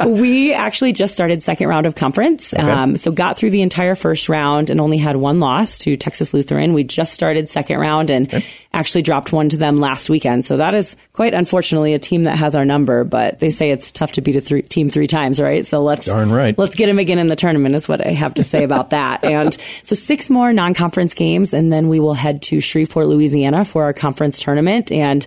[0.06, 2.52] we actually just started second round of conference.
[2.52, 2.62] Okay.
[2.62, 6.34] Um, so got through the entire first round and only had one loss to Texas
[6.34, 6.72] Lutheran.
[6.74, 10.44] We just started second round and actually dropped one to them last weekend.
[10.44, 13.90] So that is quite unfortunately a team that has our number, but they say it's
[13.90, 15.64] tough to beat a three, team three times, right?
[15.64, 16.56] So let's Darn right.
[16.58, 19.24] let's get them again in the tournament is what I have to say about that.
[19.36, 23.84] And so six more non-conference games and then we will head to Shreveport, Louisiana for
[23.84, 24.90] our conference tournament.
[24.90, 25.26] And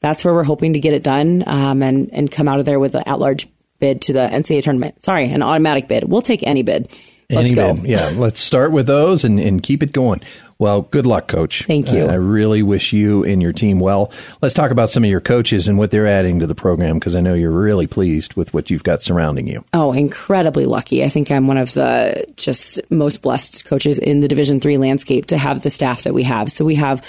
[0.00, 2.78] that's where we're hoping to get it done um, and, and come out of there
[2.78, 3.48] with an at-large
[3.80, 5.02] bid to the NCAA tournament.
[5.02, 6.04] Sorry, an automatic bid.
[6.04, 6.90] We'll take any bid.
[7.30, 7.74] Let's Any go.
[7.74, 7.84] bid.
[7.84, 10.22] Yeah, let's start with those and, and keep it going.
[10.58, 11.64] Well, good luck, coach.
[11.66, 12.06] Thank you.
[12.06, 14.10] I, I really wish you and your team well.
[14.40, 17.14] Let's talk about some of your coaches and what they're adding to the program because
[17.14, 19.62] I know you're really pleased with what you've got surrounding you.
[19.74, 21.04] Oh, incredibly lucky.
[21.04, 25.26] I think I'm one of the just most blessed coaches in the Division three landscape
[25.26, 26.50] to have the staff that we have.
[26.50, 27.06] So we have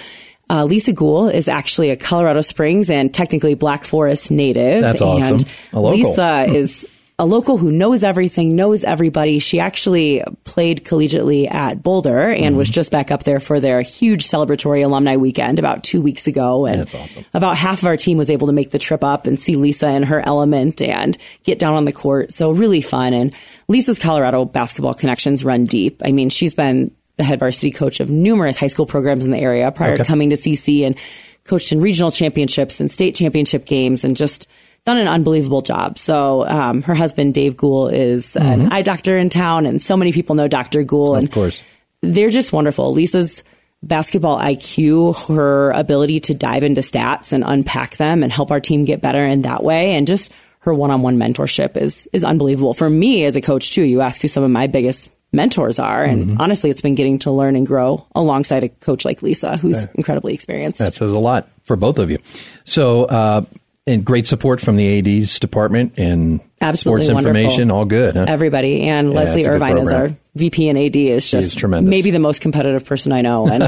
[0.50, 4.82] uh, Lisa Gould is actually a Colorado Springs and technically Black Forest native.
[4.82, 5.46] That's awesome.
[5.72, 5.84] And.
[5.84, 6.89] Lisa is
[7.20, 9.40] a local who knows everything, knows everybody.
[9.40, 12.56] She actually played collegiately at Boulder and Mm-hmm.
[12.58, 16.66] was just back up there for their huge celebratory alumni weekend about two weeks ago.
[16.66, 17.26] And That's awesome.
[17.34, 19.90] about half of our team was able to make the trip up and see Lisa
[19.92, 22.32] in her element and get down on the court.
[22.32, 23.14] So really fun.
[23.14, 23.36] And
[23.68, 26.02] Lisa's Colorado basketball connections run deep.
[26.06, 29.38] I mean, she's been the head varsity coach of numerous high school programs in the
[29.40, 30.04] area prior Okay.
[30.04, 30.98] to coming to CC and
[31.44, 34.48] coached in regional championships and state championship games and just
[34.90, 35.98] done an unbelievable job.
[36.00, 40.12] So um, her husband Dave Gould is an eye doctor in town, and so many
[40.12, 40.84] people know Dr.
[40.84, 41.18] Gould.
[41.18, 41.64] and Of course.
[42.02, 42.92] they're just wonderful.
[42.94, 43.44] Lisa's
[43.84, 48.84] basketball IQ, her ability to dive into stats and unpack them and help our team
[48.84, 53.24] get better in that way, and just her one-on-one mentorship is is unbelievable for me
[53.26, 53.84] as a coach too.
[53.84, 57.32] You ask who some of my biggest mentors are, and honestly, it's been getting to
[57.32, 60.80] learn and grow alongside a coach like Lisa, who's incredibly experienced.
[60.80, 62.18] That says a lot for both of you.
[62.66, 63.44] So, uh,
[63.88, 67.38] and great support from the AD's department and Absolutely sports wonderful.
[67.42, 67.72] information.
[67.72, 68.16] All good.
[68.16, 68.26] Huh?
[68.28, 71.90] Everybody and Yeah, Lesley Irvine is our VP and AD is just tremendous.
[71.90, 73.48] maybe the most competitive person I know.
[73.48, 73.64] And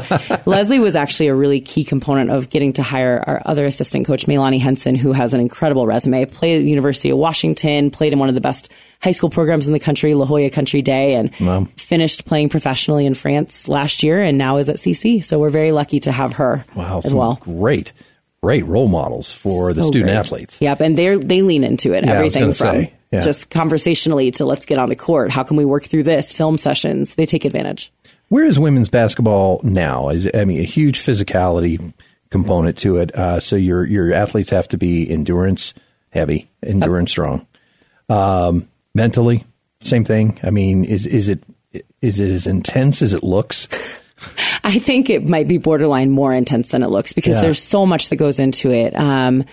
[0.45, 4.27] Lesley was actually a really key component of getting to hire our other assistant coach,
[4.27, 6.25] Melanie Henson, who has an incredible resume.
[6.25, 8.71] Played at the University of Washington, played in one of the best
[9.01, 11.67] high school programs in the country, La Jolla Country Day, and Wow.
[11.77, 15.23] finished playing professionally in France last year, and now is at CC.
[15.23, 17.39] So we're very lucky to have her Wow, as well.
[17.41, 17.93] great,
[18.41, 20.15] great role models for the student great.
[20.15, 20.61] athletes.
[20.61, 22.05] Yep, and they they lean into it.
[22.05, 23.21] Yeah, Everything from yeah.
[23.21, 25.31] just conversationally to let's get on the court.
[25.31, 26.33] How can we work through this?
[26.33, 27.15] Film sessions.
[27.15, 27.91] They take advantage.
[28.29, 30.09] Where is women's basketball now?
[30.09, 31.93] Is I mean a huge physicality
[32.29, 33.13] component to it.
[33.13, 35.73] Uh, so your your athletes have to be endurance
[36.09, 37.45] heavy, endurance strong.
[38.09, 39.45] Um, mentally,
[39.81, 40.39] same thing.
[40.43, 41.43] I mean, is is it
[42.01, 43.67] is it as intense as it looks?
[44.63, 47.41] I think it might be borderline more intense than it looks because Yeah.
[47.41, 48.95] there's so much that goes into it.
[48.95, 49.43] Um,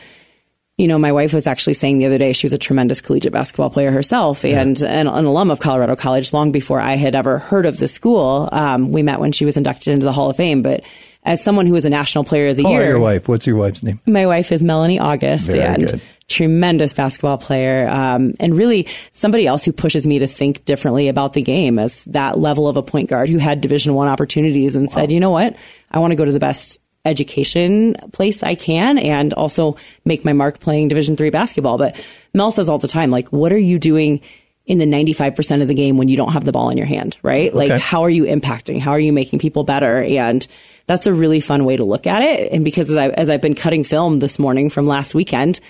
[0.76, 3.32] you know, my wife was actually saying the other day she was a tremendous collegiate
[3.32, 7.38] basketball player herself and an, an alum of Colorado College long before I had ever
[7.38, 8.48] heard of the school.
[8.52, 10.84] Um, we met when she was inducted into the Hall of Fame, but
[11.24, 13.28] as someone who was a national player of the Call year, your wife.
[13.28, 13.98] What's your wife's name?
[14.06, 16.00] my wife is Melanie August Very and good.
[16.28, 17.88] Tremendous basketball player.
[17.88, 22.04] Um, and really somebody else who pushes me to think differently about the game as
[22.06, 25.30] that level of a point guard who had division one opportunities and said, you know
[25.30, 25.56] what?
[25.90, 30.34] I want to go to the best education place I can and also make my
[30.34, 31.78] mark playing division three basketball.
[31.78, 31.98] But
[32.34, 34.20] Mel says all the time, like, what are you doing
[34.66, 37.16] in the 95% of the game when you don't have the ball in your hand,
[37.22, 37.54] right?
[37.54, 37.80] Like, Okay.
[37.80, 38.78] how are you impacting?
[38.78, 40.02] How are you making people better?
[40.02, 40.46] And
[40.86, 42.52] that's a really fun way to look at it.
[42.52, 45.60] And because as, I, as I've been cutting film this morning from last weekend,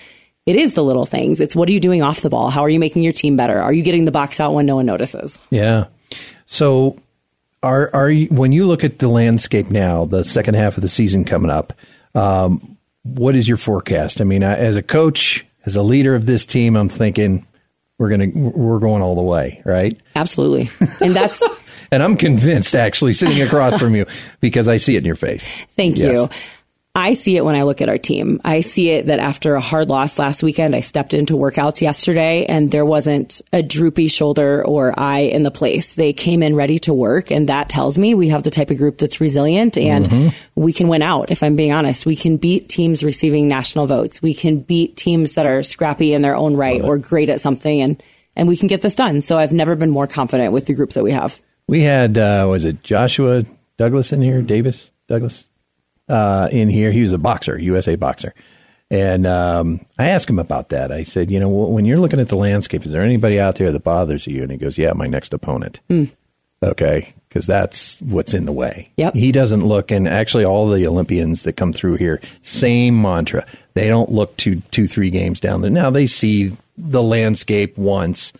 [0.45, 1.41] it is the little things.
[1.41, 2.49] It's what are you doing off the ball?
[2.49, 3.61] How are you making your team better?
[3.61, 5.39] Are you getting the box out when no one notices?
[5.49, 5.85] Yeah.
[6.45, 6.97] So,
[7.61, 10.89] are are you, when you look at the landscape now, the second half of the
[10.89, 11.73] season coming up,
[12.15, 14.21] um, what is your forecast?
[14.21, 17.45] I mean, I, as a coach, as a leader of this team, I'm thinking
[17.97, 19.99] we're gonna we're going all the way, right?
[20.15, 20.69] Absolutely,
[21.01, 21.43] and that's
[21.91, 24.05] and I'm convinced, actually, sitting across from you
[24.39, 25.45] because I see it in your face.
[25.75, 26.17] Thank Yes.
[26.17, 26.29] you.
[26.95, 28.41] I see it when I look at our team.
[28.43, 32.45] I see it that after a hard loss last weekend, I stepped into workouts yesterday
[32.45, 35.95] and there wasn't a droopy shoulder or eye in the place.
[35.95, 38.77] They came in ready to work and that tells me we have the type of
[38.77, 40.33] group that's resilient and Mhm.
[40.55, 41.29] we can win out.
[41.31, 44.21] If I'm being honest, we can beat teams receiving national votes.
[44.21, 47.81] We can beat teams that are scrappy in their own right or great at something
[47.81, 48.01] and,
[48.35, 49.21] and we can get this done.
[49.21, 51.39] So I've never been more confident with the group that we have.
[51.67, 53.45] We had uh, was it Joshua
[53.77, 54.41] Douglas in here?
[54.41, 55.45] Davis Douglas
[56.09, 56.91] uh, in here.
[56.91, 58.33] He was a boxer, USA boxer,
[58.91, 60.91] and um, I asked him about that.
[60.91, 63.71] I said, you know, when you're looking at the landscape, is there anybody out there
[63.71, 64.41] that bothers you?
[64.41, 65.79] And he goes, Yeah, my next opponent.
[66.61, 68.91] Okay, because that's what's in the way.
[68.97, 69.13] Yep.
[69.13, 73.45] He doesn't look, and actually, all the Olympians that come through here, same mantra.
[73.75, 75.71] They don't look two, two, three games down there.
[75.71, 78.33] Now they see the landscape once,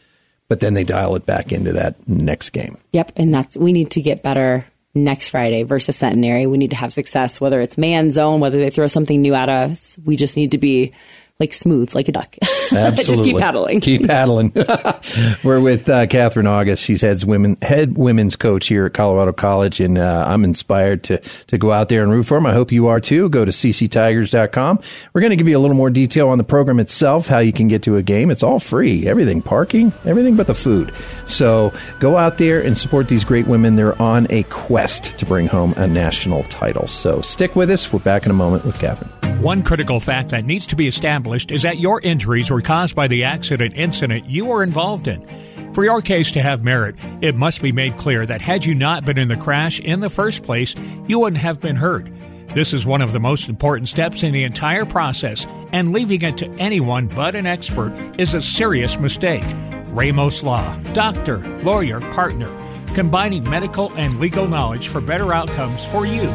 [0.49, 2.77] but then they dial it back into that next game.
[2.91, 6.45] Yep, and that's we need to get better next Friday versus Centenary.
[6.47, 9.49] We need to have success, whether it's man zone, whether they throw something new at
[9.49, 9.97] us.
[10.03, 10.93] We just need to be
[11.39, 12.35] like smooth, like a duck.
[12.41, 13.03] Absolutely.
[13.03, 13.79] just keep paddling.
[13.79, 14.51] Keep paddling.
[15.43, 16.83] We're with uh, Katherine Auguste.
[16.83, 21.19] She's head women head women's coach here at Colorado College, and uh, I'm inspired to
[21.47, 22.45] to go out there and root for them.
[22.45, 23.29] I hope you are too.
[23.29, 24.79] Go to cctigers.com.
[25.13, 27.53] We're going to give you a little more detail on the program itself, how you
[27.53, 28.31] can get to a game.
[28.31, 30.93] It's all free, everything, parking, everything but the food.
[31.27, 31.71] So
[32.01, 33.77] go out there and support these great women.
[33.77, 36.87] They're on a quest to bring home a national title.
[36.87, 37.93] So stick with us.
[37.93, 39.18] We're back in a moment with Katherine.
[39.39, 43.07] One critical fact that needs to be established is that your injuries were caused by
[43.07, 45.25] the accident incident you were involved in.
[45.73, 49.05] For your case to have merit, it must be made clear that had you not
[49.05, 50.75] been in the crash in the first place,
[51.07, 52.09] you wouldn't have been hurt.
[52.49, 56.35] This is one of the most important steps in the entire process, and leaving it
[56.39, 59.45] to anyone but an expert is a serious mistake.
[59.91, 62.51] Ramos Law, doctor, lawyer, partner,
[62.93, 66.27] combining medical and legal knowledge for better outcomes for you.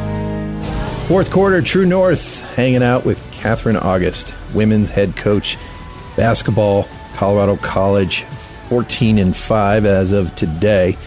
[1.07, 5.55] Fourth quarter, True North, hanging out with Katherine Auguste, women's head coach,
[6.17, 8.23] basketball, Colorado College,
[8.69, 10.97] 14 and 5 as of today.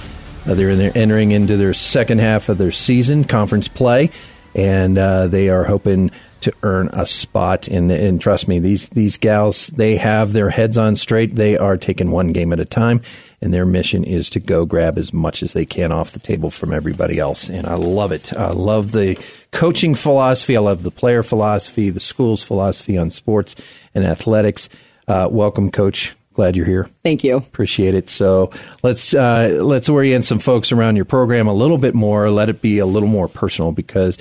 [0.46, 4.10] Uh, they're, they're entering into their second half of their season, conference play,
[4.54, 6.12] and uh, they are hoping
[6.42, 7.68] to earn a spot.
[7.68, 11.34] And, and trust me, these, these gals, they have their heads on straight.
[11.34, 13.02] They are taking one game at a time,
[13.40, 16.50] and their mission is to go grab as much as they can off the table
[16.50, 17.48] from everybody else.
[17.48, 18.32] And I love it.
[18.32, 20.56] I love the coaching philosophy.
[20.56, 23.54] I love the player philosophy, the school's philosophy on sports
[23.94, 24.68] and athletics.
[25.06, 26.14] Uh, welcome, Coach.
[26.38, 26.88] Glad you're here.
[27.02, 27.36] Thank you.
[27.36, 28.08] Appreciate it.
[28.08, 28.52] So
[28.84, 32.30] let's uh, let's orient some folks around your program a little bit more.
[32.30, 34.18] Let it be a little more personal because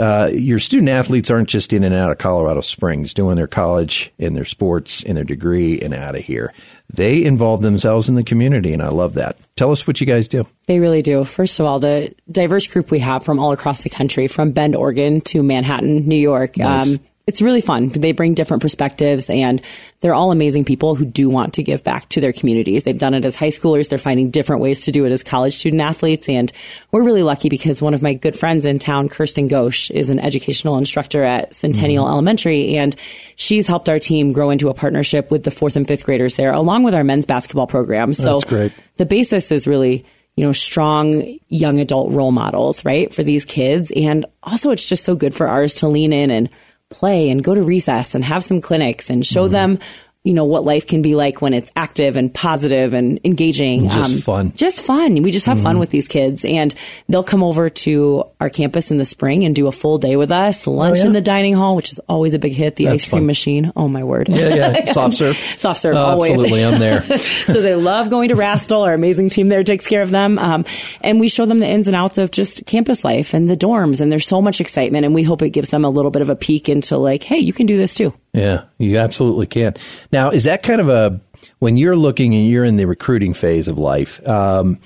[0.00, 4.12] uh, your student athletes aren't just in and out of Colorado Springs doing their college
[4.18, 6.52] and their sports and their degree and out of here.
[6.92, 9.36] They involve themselves in the community, and I love that.
[9.56, 10.46] Tell us what you guys do.
[10.66, 11.24] They really do.
[11.24, 14.74] First of all, the diverse group we have from all across the country, from Bend,
[14.74, 16.56] Oregon to Manhattan, New York.
[16.56, 16.88] Nice.
[16.88, 17.88] Um, it's really fun.
[17.88, 19.62] They bring different perspectives and
[20.00, 22.84] they're all amazing people who do want to give back to their communities.
[22.84, 23.88] They've done it as high schoolers.
[23.88, 26.28] They're finding different ways to do it as college student athletes.
[26.28, 26.50] And
[26.90, 30.18] we're really lucky because one of my good friends in town, Kirsten Ghosh, is an
[30.18, 32.12] educational instructor at Centennial mm-hmm.
[32.12, 32.76] Elementary.
[32.76, 32.96] And
[33.36, 36.52] she's helped our team grow into a partnership with the fourth and fifth graders there,
[36.52, 38.12] along with our men's basketball program.
[38.14, 38.72] So That's great.
[38.96, 40.04] the basis is really
[40.36, 45.04] you know strong young adult role models right for these kids and also it's just
[45.04, 46.48] so good for ours to lean in and
[46.90, 49.78] play and go to recess and have some clinics and show them
[50.22, 54.02] you know what life can be like when it's active and positive and engaging Um,
[54.02, 54.52] Just fun.
[54.54, 55.80] just fun we just have fun Mhm.
[55.80, 56.74] with these kids and
[57.08, 60.30] they'll come over to our campus in the spring and do a full day with
[60.30, 61.06] us lunch Oh, yeah?
[61.06, 63.26] in the dining hall which is always a big hit the That's ice cream fun.
[63.28, 64.84] machine oh my word Yeah, yeah.
[64.92, 65.36] Soft serve.
[65.36, 67.00] soft serve Oh, always absolutely, I'm there.
[67.18, 68.84] so they love going to Rastall.
[68.84, 70.38] Our amazing team there takes care of them.
[70.38, 70.64] Um,
[71.00, 74.00] and we show them the ins and outs of just campus life and the dorms.
[74.02, 75.04] And there's so much excitement.
[75.06, 77.38] And we hope it gives them a little bit of a peek into like, hey,
[77.38, 78.12] you can do this too.
[78.32, 79.74] Yeah, you absolutely can.
[80.12, 81.20] Now, is that kind of a
[81.58, 84.26] when you're looking and you're in the recruiting phase of life?
[84.28, 84.78] Um,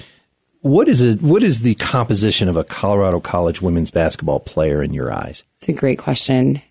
[0.60, 1.20] what is it?
[1.20, 5.44] What is the composition of a Colorado College women's basketball player in your eyes?
[5.58, 6.62] It's a great question.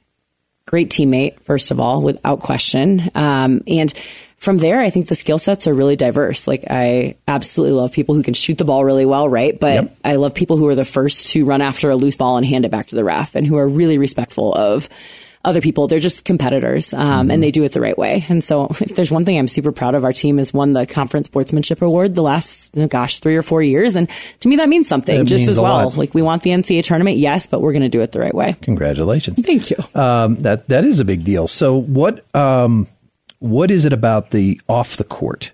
[0.66, 3.02] Great teammate, first of all, without question.
[3.14, 3.94] Um, and
[4.38, 6.48] from there, I think the skill sets are really diverse.
[6.48, 9.60] Like, I absolutely love people who can shoot the ball really well, right?
[9.60, 12.46] But I love people who are the first to run after a loose ball and
[12.46, 14.90] hand it back to the ref and who are really respectful of
[15.46, 15.88] other people.
[15.88, 18.24] They're just competitors, um, and they do it the right way.
[18.30, 20.86] And so, if there's one thing I'm super proud of, our team has won the
[20.86, 23.96] conference sportsmanship award the last, oh gosh, three or four years.
[23.96, 25.86] And to me, that means something It just means as well.
[25.86, 25.98] lot.
[25.98, 28.34] Like, we want the NCAA tournament, yes, but we're going to do it the right
[28.34, 28.56] way.
[28.62, 29.42] Congratulations!
[29.42, 29.78] Thank you.
[29.96, 31.48] Um, that that is a big deal.
[31.48, 32.88] So, what um,
[33.40, 35.52] what is it about the off the court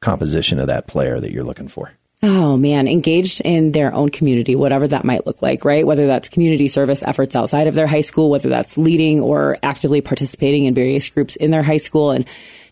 [0.00, 1.92] composition of that player that you're looking for?
[2.26, 5.86] Oh man, engaged in their own community, whatever that might look like, right?
[5.86, 10.00] Whether that's community service efforts outside of their high school, whether that's leading or actively
[10.00, 12.26] participating in various groups in their high school, and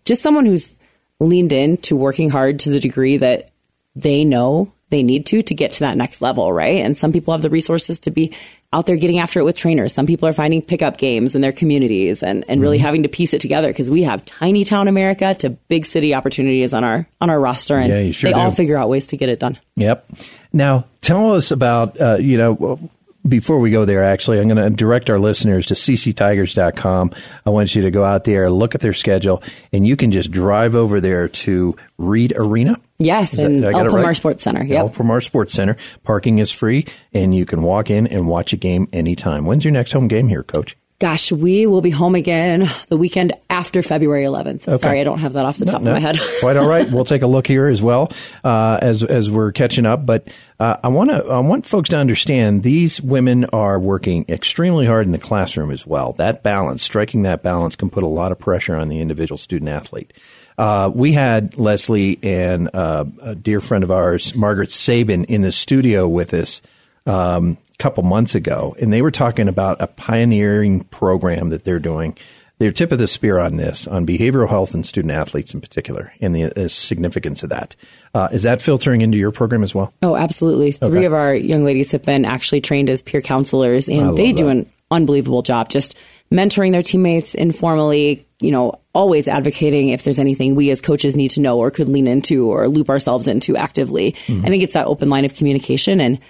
[0.07, 0.75] just someone who's
[1.21, 3.51] leaned in to working hard to the degree that
[3.95, 6.83] they know they need to to get to that next level, right?
[6.83, 8.35] And some people have the resources to be
[8.73, 9.93] out there getting after it with trainers.
[9.93, 13.35] Some people are finding pickup games in their communities and, and really having to piece
[13.35, 17.31] it together because we have tiny town America to big city opportunities on our on
[17.31, 19.59] our roster and Yeah, sure they all figure out ways to get it done.
[19.77, 20.07] Yep.
[20.53, 22.79] Now, tell us about, uh, you know,
[23.27, 27.13] before we go there, actually, I'm going to direct our listeners to cctigers.com.
[27.47, 29.43] I want you to go out there, look at their schedule,
[29.73, 32.77] and you can just drive over there to Reid Arena.
[33.05, 34.17] Yes, Is in did I get El Pomar right?
[34.17, 34.61] Sports Center.
[34.61, 34.93] El Yep.
[34.95, 35.77] Pomar Sports Center.
[36.03, 39.45] Parking is free, and you can walk in and watch a game anytime.
[39.47, 40.77] When's your next home game here, Coach?
[41.03, 44.69] Gosh, we will be home again the weekend after February 11th.
[44.69, 44.77] Okay.
[44.77, 46.17] Sorry, I don't have that off the top No, of my head.
[46.41, 46.89] Quite all right.
[46.89, 48.13] We'll take a look here as well
[48.45, 50.07] uh, as as we're catching up.
[50.07, 50.29] But
[50.61, 55.07] uh, I want to I want folks to understand these women are working extremely hard
[55.07, 56.13] in the classroom as well.
[56.13, 59.71] That balance, striking that balance, can put a lot of pressure on the individual student
[59.71, 60.13] athlete.
[60.57, 65.51] Uh, we had Lesley and uh, a dear friend of ours, Margaret Sabin, in the
[65.51, 66.63] studio with us
[67.07, 72.17] um, couple months ago, and they were talking about a pioneering program that they're doing.
[72.59, 76.13] They're tip of the spear on this, on behavioral health and student athletes in particular,
[76.21, 77.75] and the uh, significance of that.
[78.15, 79.93] Uh, is that filtering into your program as well?
[80.01, 80.71] Oh, absolutely.
[80.71, 81.05] Three Okay.
[81.07, 84.71] of our young ladies have been actually trained as peer counselors, and they do an
[84.93, 85.97] unbelievable job just
[86.31, 91.31] mentoring their teammates informally, you know, always advocating if there's anything we as coaches need
[91.31, 94.13] to know or could lean into or loop ourselves into actively.
[94.13, 94.47] Mm-hmm.
[94.47, 96.21] I think it's that open line of communication, and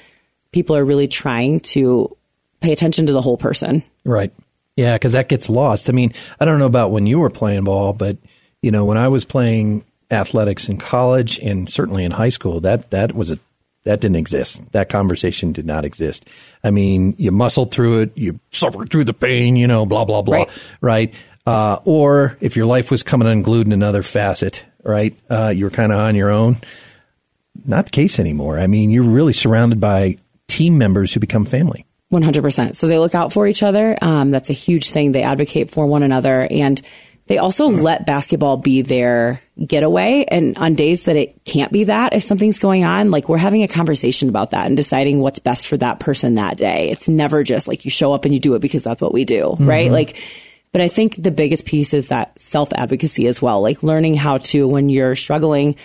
[0.52, 2.16] people are really trying to
[2.60, 3.82] pay attention to the whole person.
[4.04, 4.32] Right.
[4.76, 5.88] Yeah, because that gets lost.
[5.90, 8.16] I mean, I don't know about when you were playing ball, but
[8.62, 12.90] you know, when I was playing athletics in college and certainly in high school, that
[12.90, 13.38] that was a
[13.84, 14.70] that didn't exist.
[14.72, 16.28] That conversation did not exist.
[16.62, 20.22] I mean, you muscled through it, you suffered through the pain, you know, blah blah
[20.22, 20.50] blah, Right.
[20.80, 21.14] right?
[21.44, 25.14] Uh, or if your life was coming unglued in another facet, right?
[25.28, 26.56] Uh, you were kind of on your own.
[27.66, 28.58] Not the case anymore.
[28.58, 30.18] I mean, you're really surrounded by
[30.52, 31.86] team members who become family.
[32.12, 32.76] 100%.
[32.76, 33.96] So they look out for each other.
[34.02, 35.12] Um, that's a huge thing.
[35.12, 36.80] They advocate for one another and
[37.28, 40.26] they also let basketball be their getaway.
[40.28, 43.62] And on days that it can't be that, if something's going on, like we're having
[43.62, 46.90] a conversation about that and deciding what's best for that person that day.
[46.90, 49.24] It's never just like you show up and you do it because that's what we
[49.24, 49.88] do, right?
[49.88, 49.92] Mhm.
[49.92, 50.16] Like,
[50.72, 54.38] but I think the biggest piece is that self advocacy as well, like learning how
[54.38, 55.76] to, when you're struggling,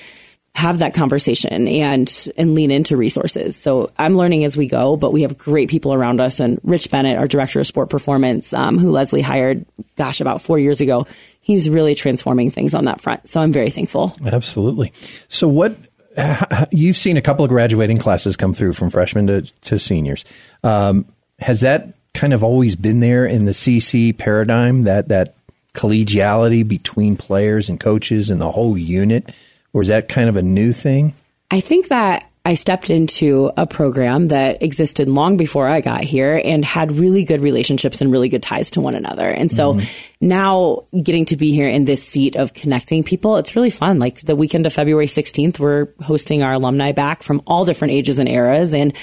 [0.58, 3.56] have that conversation and and lean into resources.
[3.56, 6.40] So I'm learning as we go, but we have great people around us.
[6.40, 9.66] And Rich Bennett, our director of sport performance, um, who Lesley hired,
[9.98, 11.06] gosh, about four years ago,
[11.42, 13.30] he's really transforming things on that front.
[13.30, 14.16] So I'm very thankful.
[14.26, 14.94] Absolutely.
[15.28, 15.78] So, what
[16.72, 20.26] you've seen a couple of graduating classes come through from freshmen to, to seniors.
[20.64, 21.06] Um,
[21.38, 24.82] has that kind of always been there in the CC paradigm?
[24.84, 25.36] That that
[25.76, 29.32] collegiality between players and coaches and the whole unit,
[29.78, 31.14] or is that kind of a new thing?
[31.52, 36.42] I think that I stepped into a program that existed long before I got here
[36.44, 39.28] and had really good relationships and really good ties to one another.
[39.28, 40.28] And so mm-hmm.
[40.28, 44.00] now getting to be here in this seat of connecting people, it's really fun.
[44.00, 48.18] Like the weekend of February 16th, we're hosting our alumni back from all different ages
[48.18, 48.74] and eras.
[48.74, 48.94] And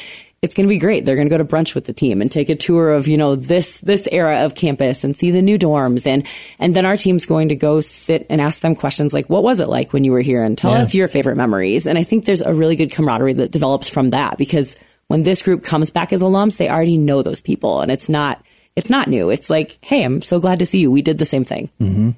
[0.45, 1.05] it's going to be great.
[1.07, 3.17] They're going to go to brunch with the team and take a tour of, you
[3.17, 6.07] know, this, this era of campus and see the new dorms.
[6.07, 6.27] And,
[6.59, 9.59] and then our team's going to go sit and ask them questions like, what was
[9.61, 10.45] it like when you were here?
[10.45, 10.81] And tell Yeah.
[10.81, 11.87] us your favorite memories.
[11.87, 14.77] And I think there's a really good camaraderie that develops from that because
[15.09, 18.45] when this group comes back as alums, they already know those people and it's not,
[18.77, 19.31] it's not new.
[19.31, 20.91] It's like, hey, I'm so glad to see you.
[20.91, 21.71] We did the same thing.
[21.79, 22.11] hmm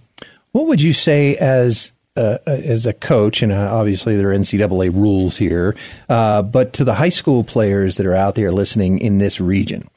[0.53, 4.93] What would you say as uh, as a coach, and uh, obviously there are NCAA
[4.93, 5.77] rules here,
[6.09, 9.89] uh, but to the high school players that are out there listening in this region,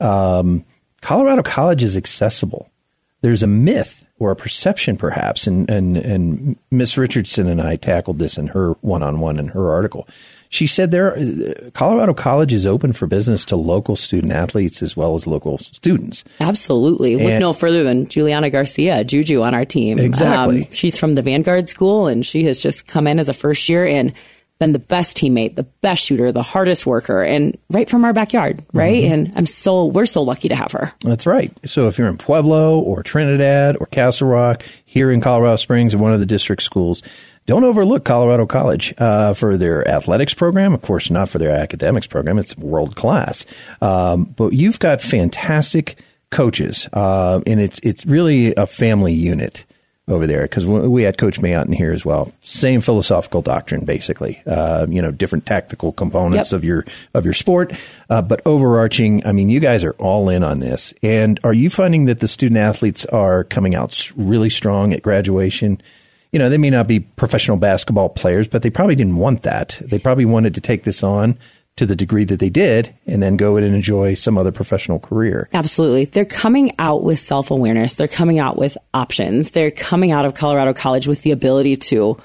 [0.00, 0.64] um,
[1.00, 2.70] Colorado College is accessible.
[3.20, 8.18] There's a myth or a perception, perhaps, and and and Miss Richardson and I tackled
[8.18, 10.08] this in her one-on-one in her article.
[10.50, 11.16] She said there,
[11.72, 16.22] Colorado College is open for business to local student athletes as well as local students.
[16.38, 17.16] Absolutely.
[17.16, 19.98] Look no further than Juliana Garcia, Juju on our team.
[19.98, 20.62] Exactly.
[20.62, 23.68] Um, she's from the Vanguard School and she has just come in as a first
[23.68, 24.12] year and
[24.58, 28.62] been the best teammate, the best shooter, the hardest worker, and right from our backyard,
[28.72, 29.02] right?
[29.02, 29.10] Mhm.
[29.12, 30.92] And I'm so, we're so lucky to have her.
[31.02, 31.52] That's right.
[31.66, 35.98] So if you're in Pueblo or Trinidad or Castle Rock, here in Colorado Springs or
[35.98, 37.02] one of the district schools,
[37.46, 40.72] don't overlook Colorado College uh, for their athletics program.
[40.72, 42.38] Of course, not for their academics program.
[42.38, 43.44] It's world class.
[43.82, 45.96] Um, but you've got fantastic
[46.30, 49.66] coaches, uh, and it's it's really a family unit
[50.06, 52.30] over there because we had Coach Mayotte in here as well.
[52.42, 54.42] Same philosophical doctrine, basically.
[54.46, 56.56] Uh, you know, different tactical components Yep.
[56.58, 56.84] of your
[57.14, 57.72] of your sport,
[58.10, 59.24] uh, but overarching.
[59.26, 60.92] I mean, you guys are all in on this.
[61.02, 65.80] And are you finding that the student athletes are coming out really strong at graduation?
[66.32, 69.80] You know, they may not be professional basketball players, but they probably didn't want that.
[69.84, 71.38] They probably wanted to take this on
[71.76, 75.00] to the degree that they did, and then go in and enjoy some other professional
[75.00, 75.48] career.
[75.52, 76.04] Absolutely.
[76.04, 77.94] They're coming out with self awareness.
[77.94, 79.50] They're coming out with options.
[79.50, 82.16] They're coming out of Colorado College with the ability to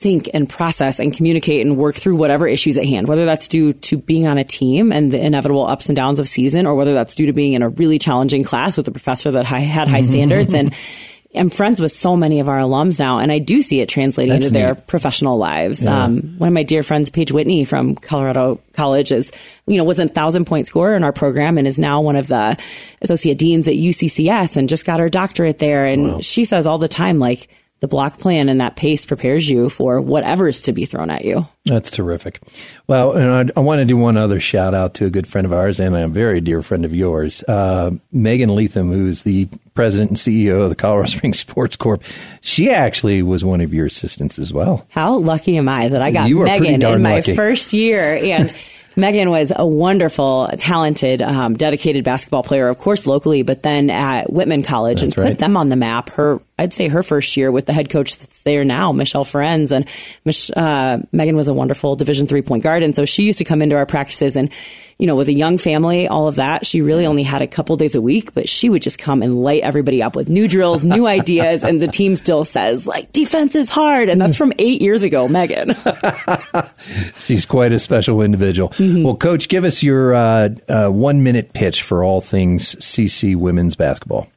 [0.00, 3.74] think and process and communicate and work through whatever issues at hand, whether that's due
[3.74, 6.94] to being on a team and the inevitable ups and downs of season, or whether
[6.94, 10.00] that's due to being in a really challenging class with a professor that had high
[10.00, 10.10] mm-hmm.
[10.10, 10.54] standards.
[10.54, 10.74] And
[11.34, 14.32] I'm friends with so many of our alums now, and I do see it translating
[14.32, 15.84] That's into their professional lives.
[15.84, 16.04] Yeah.
[16.04, 19.30] Um, one of my dear friends, Paige Whitney from Colorado College, is
[19.66, 22.26] you know was a thousand point scorer in our program and is now one of
[22.26, 22.58] the
[23.00, 25.86] associate deans at UCCS and just got her doctorate there.
[25.86, 27.48] And she says all the time, like
[27.80, 31.46] the block plan and that pace prepares you for whatever's to be thrown at you.
[31.64, 32.40] That's terrific.
[32.86, 35.46] Well, and I, I want to do one other shout out to a good friend
[35.46, 40.10] of ours and a very dear friend of yours, uh, Megan Leatham, who's the president
[40.10, 42.02] and CEO of the Colorado Springs Sports Corp.
[42.42, 44.86] She actually was one of your assistants as well.
[44.90, 47.34] How lucky am I that I got Megan in my lucky.
[47.34, 48.54] first year and.
[48.96, 54.32] Megan was a wonderful, talented, um, dedicated basketball player, of course, locally, but then at
[54.32, 55.28] Whitman College and right.
[55.28, 56.10] put them on the map.
[56.10, 59.72] Her, I'd say her first year with the head coach that's there now, Michelle Ferenz.
[59.72, 59.86] And
[60.26, 62.82] Mich- uh, Megan was a wonderful Division three point guard.
[62.82, 64.52] And so she used to come into our practices and,
[64.98, 67.74] you know, with a young family, all of that, she really only had a couple
[67.76, 70.84] days a week, but she would just come and light everybody up with new drills,
[70.84, 71.64] new ideas.
[71.64, 74.10] And the team still says, like, defense is hard.
[74.10, 75.74] And that's from eight years ago, Megan.
[77.16, 78.74] She's quite a special individual.
[78.78, 83.76] Well, Coach, give us your uh, uh, one minute pitch for all things CC women's
[83.76, 84.28] basketball.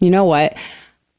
[0.00, 0.54] you know what?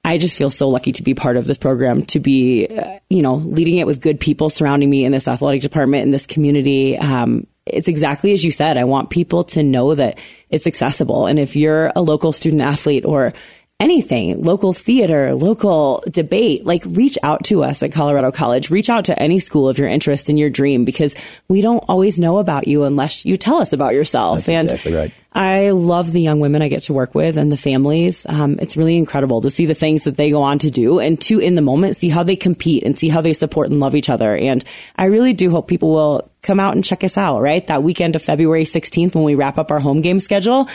[0.05, 3.23] I just feel so lucky to be part of this program, to be, uh, you
[3.23, 6.95] know, leading it with good people surrounding me in this athletic department, in this community.
[6.95, 8.77] Um, it's exactly as you said.
[8.77, 10.19] I want people to know that
[10.51, 11.25] it's accessible.
[11.25, 13.33] And if you're a local student athlete or
[13.79, 18.71] anything, local theater, local debate, like reach out to us at Colorado College.
[18.71, 21.13] Reach out to any school of your interest and your dream because
[21.49, 24.37] we don't always know about you unless you tell us about yourself.
[24.37, 25.13] That's and exactly right.
[25.33, 28.25] I love the young women I get to work with and the families.
[28.29, 31.19] Um, it's really incredible to see the things that they go on to do and
[31.23, 33.97] to, in the moment, see how they compete and see how they support and love
[33.97, 34.33] each other.
[34.33, 34.63] And
[34.95, 37.67] I really do hope people will come out and check us out, right?
[37.67, 40.69] That weekend of February 16th when we wrap up our home game schedule.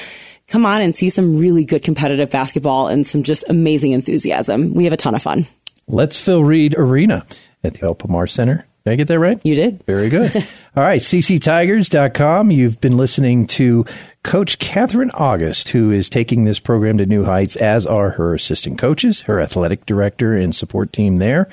[0.51, 4.75] Come on and see some really good competitive basketball and some just amazing enthusiasm.
[4.75, 5.47] We have a ton of fun.
[5.87, 7.25] Let's fill Reid Arena
[7.65, 8.67] at the El Pomar Center.
[8.85, 9.39] Did I get that right?
[9.45, 9.83] You did.
[9.85, 10.35] Very good.
[10.77, 12.51] All right, cctigers.com.
[12.51, 13.85] You've been listening to
[14.23, 18.79] Coach Katherine Auguste, who is taking this program to new heights, as are her assistant
[18.79, 21.49] coaches, her athletic director and support team there,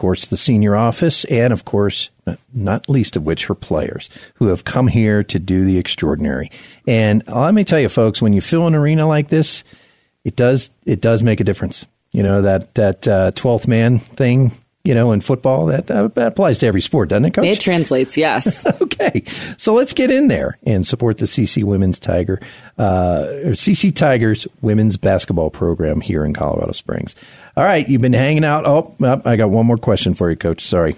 [0.00, 2.08] course, the senior office, and of course,
[2.54, 6.50] not least of which, her players who have come here to do the extraordinary.
[6.88, 9.62] And let me tell you, folks, when you fill an arena like this,
[10.24, 11.84] it does it does make a difference.
[12.12, 14.52] You know that that uh, twelfth man thing.
[14.82, 17.44] You know, in football, that, uh, that applies to every sport, doesn't it, Coach?
[17.44, 18.64] It translates, yes.
[18.80, 19.24] okay,
[19.58, 22.40] so let's get in there and support the CC Women's Tiger,
[22.78, 27.14] uh, or CC Tigers Women's Basketball Program here in Colorado Springs.
[27.60, 28.64] All right, you've been hanging out.
[28.64, 30.64] Oh, oh, I got one more question for you, Coach.
[30.64, 30.96] Sorry,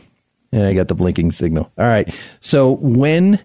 [0.53, 1.73] I got the blinking signal.
[1.77, 3.41] All right, so when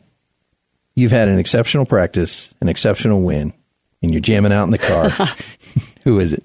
[0.94, 3.54] you've had an exceptional practice, an exceptional win,
[4.04, 5.10] and you're jamming out in the car.
[6.04, 6.44] Who is it?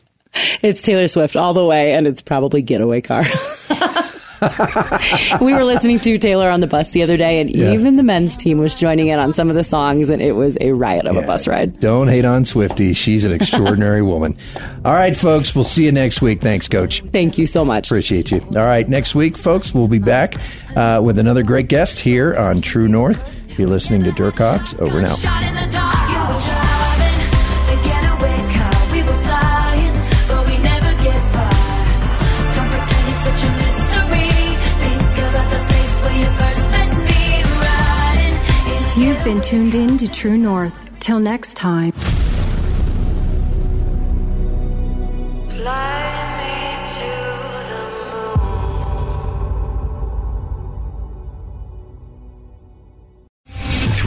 [0.63, 3.23] It's Taylor Swift all the way, and it's probably Getaway Car.
[5.41, 7.73] we were listening to Taylor on the bus the other day, and Yeah.
[7.73, 10.57] even the men's team was joining in on some of the songs, and it was
[10.61, 11.79] a riot of a bus ride.
[11.81, 12.93] Don't hate on Swifty.
[12.93, 14.37] She's an extraordinary woman.
[14.85, 15.55] All right, folks.
[15.55, 16.41] We'll see you next week.
[16.41, 17.03] Thanks, Coach.
[17.13, 17.89] Thank you so much.
[17.89, 18.41] Appreciate you.
[18.57, 20.35] All right, next week, folks, we'll be back
[20.77, 23.39] uh, with another great guest here on True North.
[23.59, 24.75] You're listening to Dirk Hobbs.
[24.79, 25.09] Over and
[39.25, 40.79] been tuned in to True North.
[40.99, 41.93] Till next time.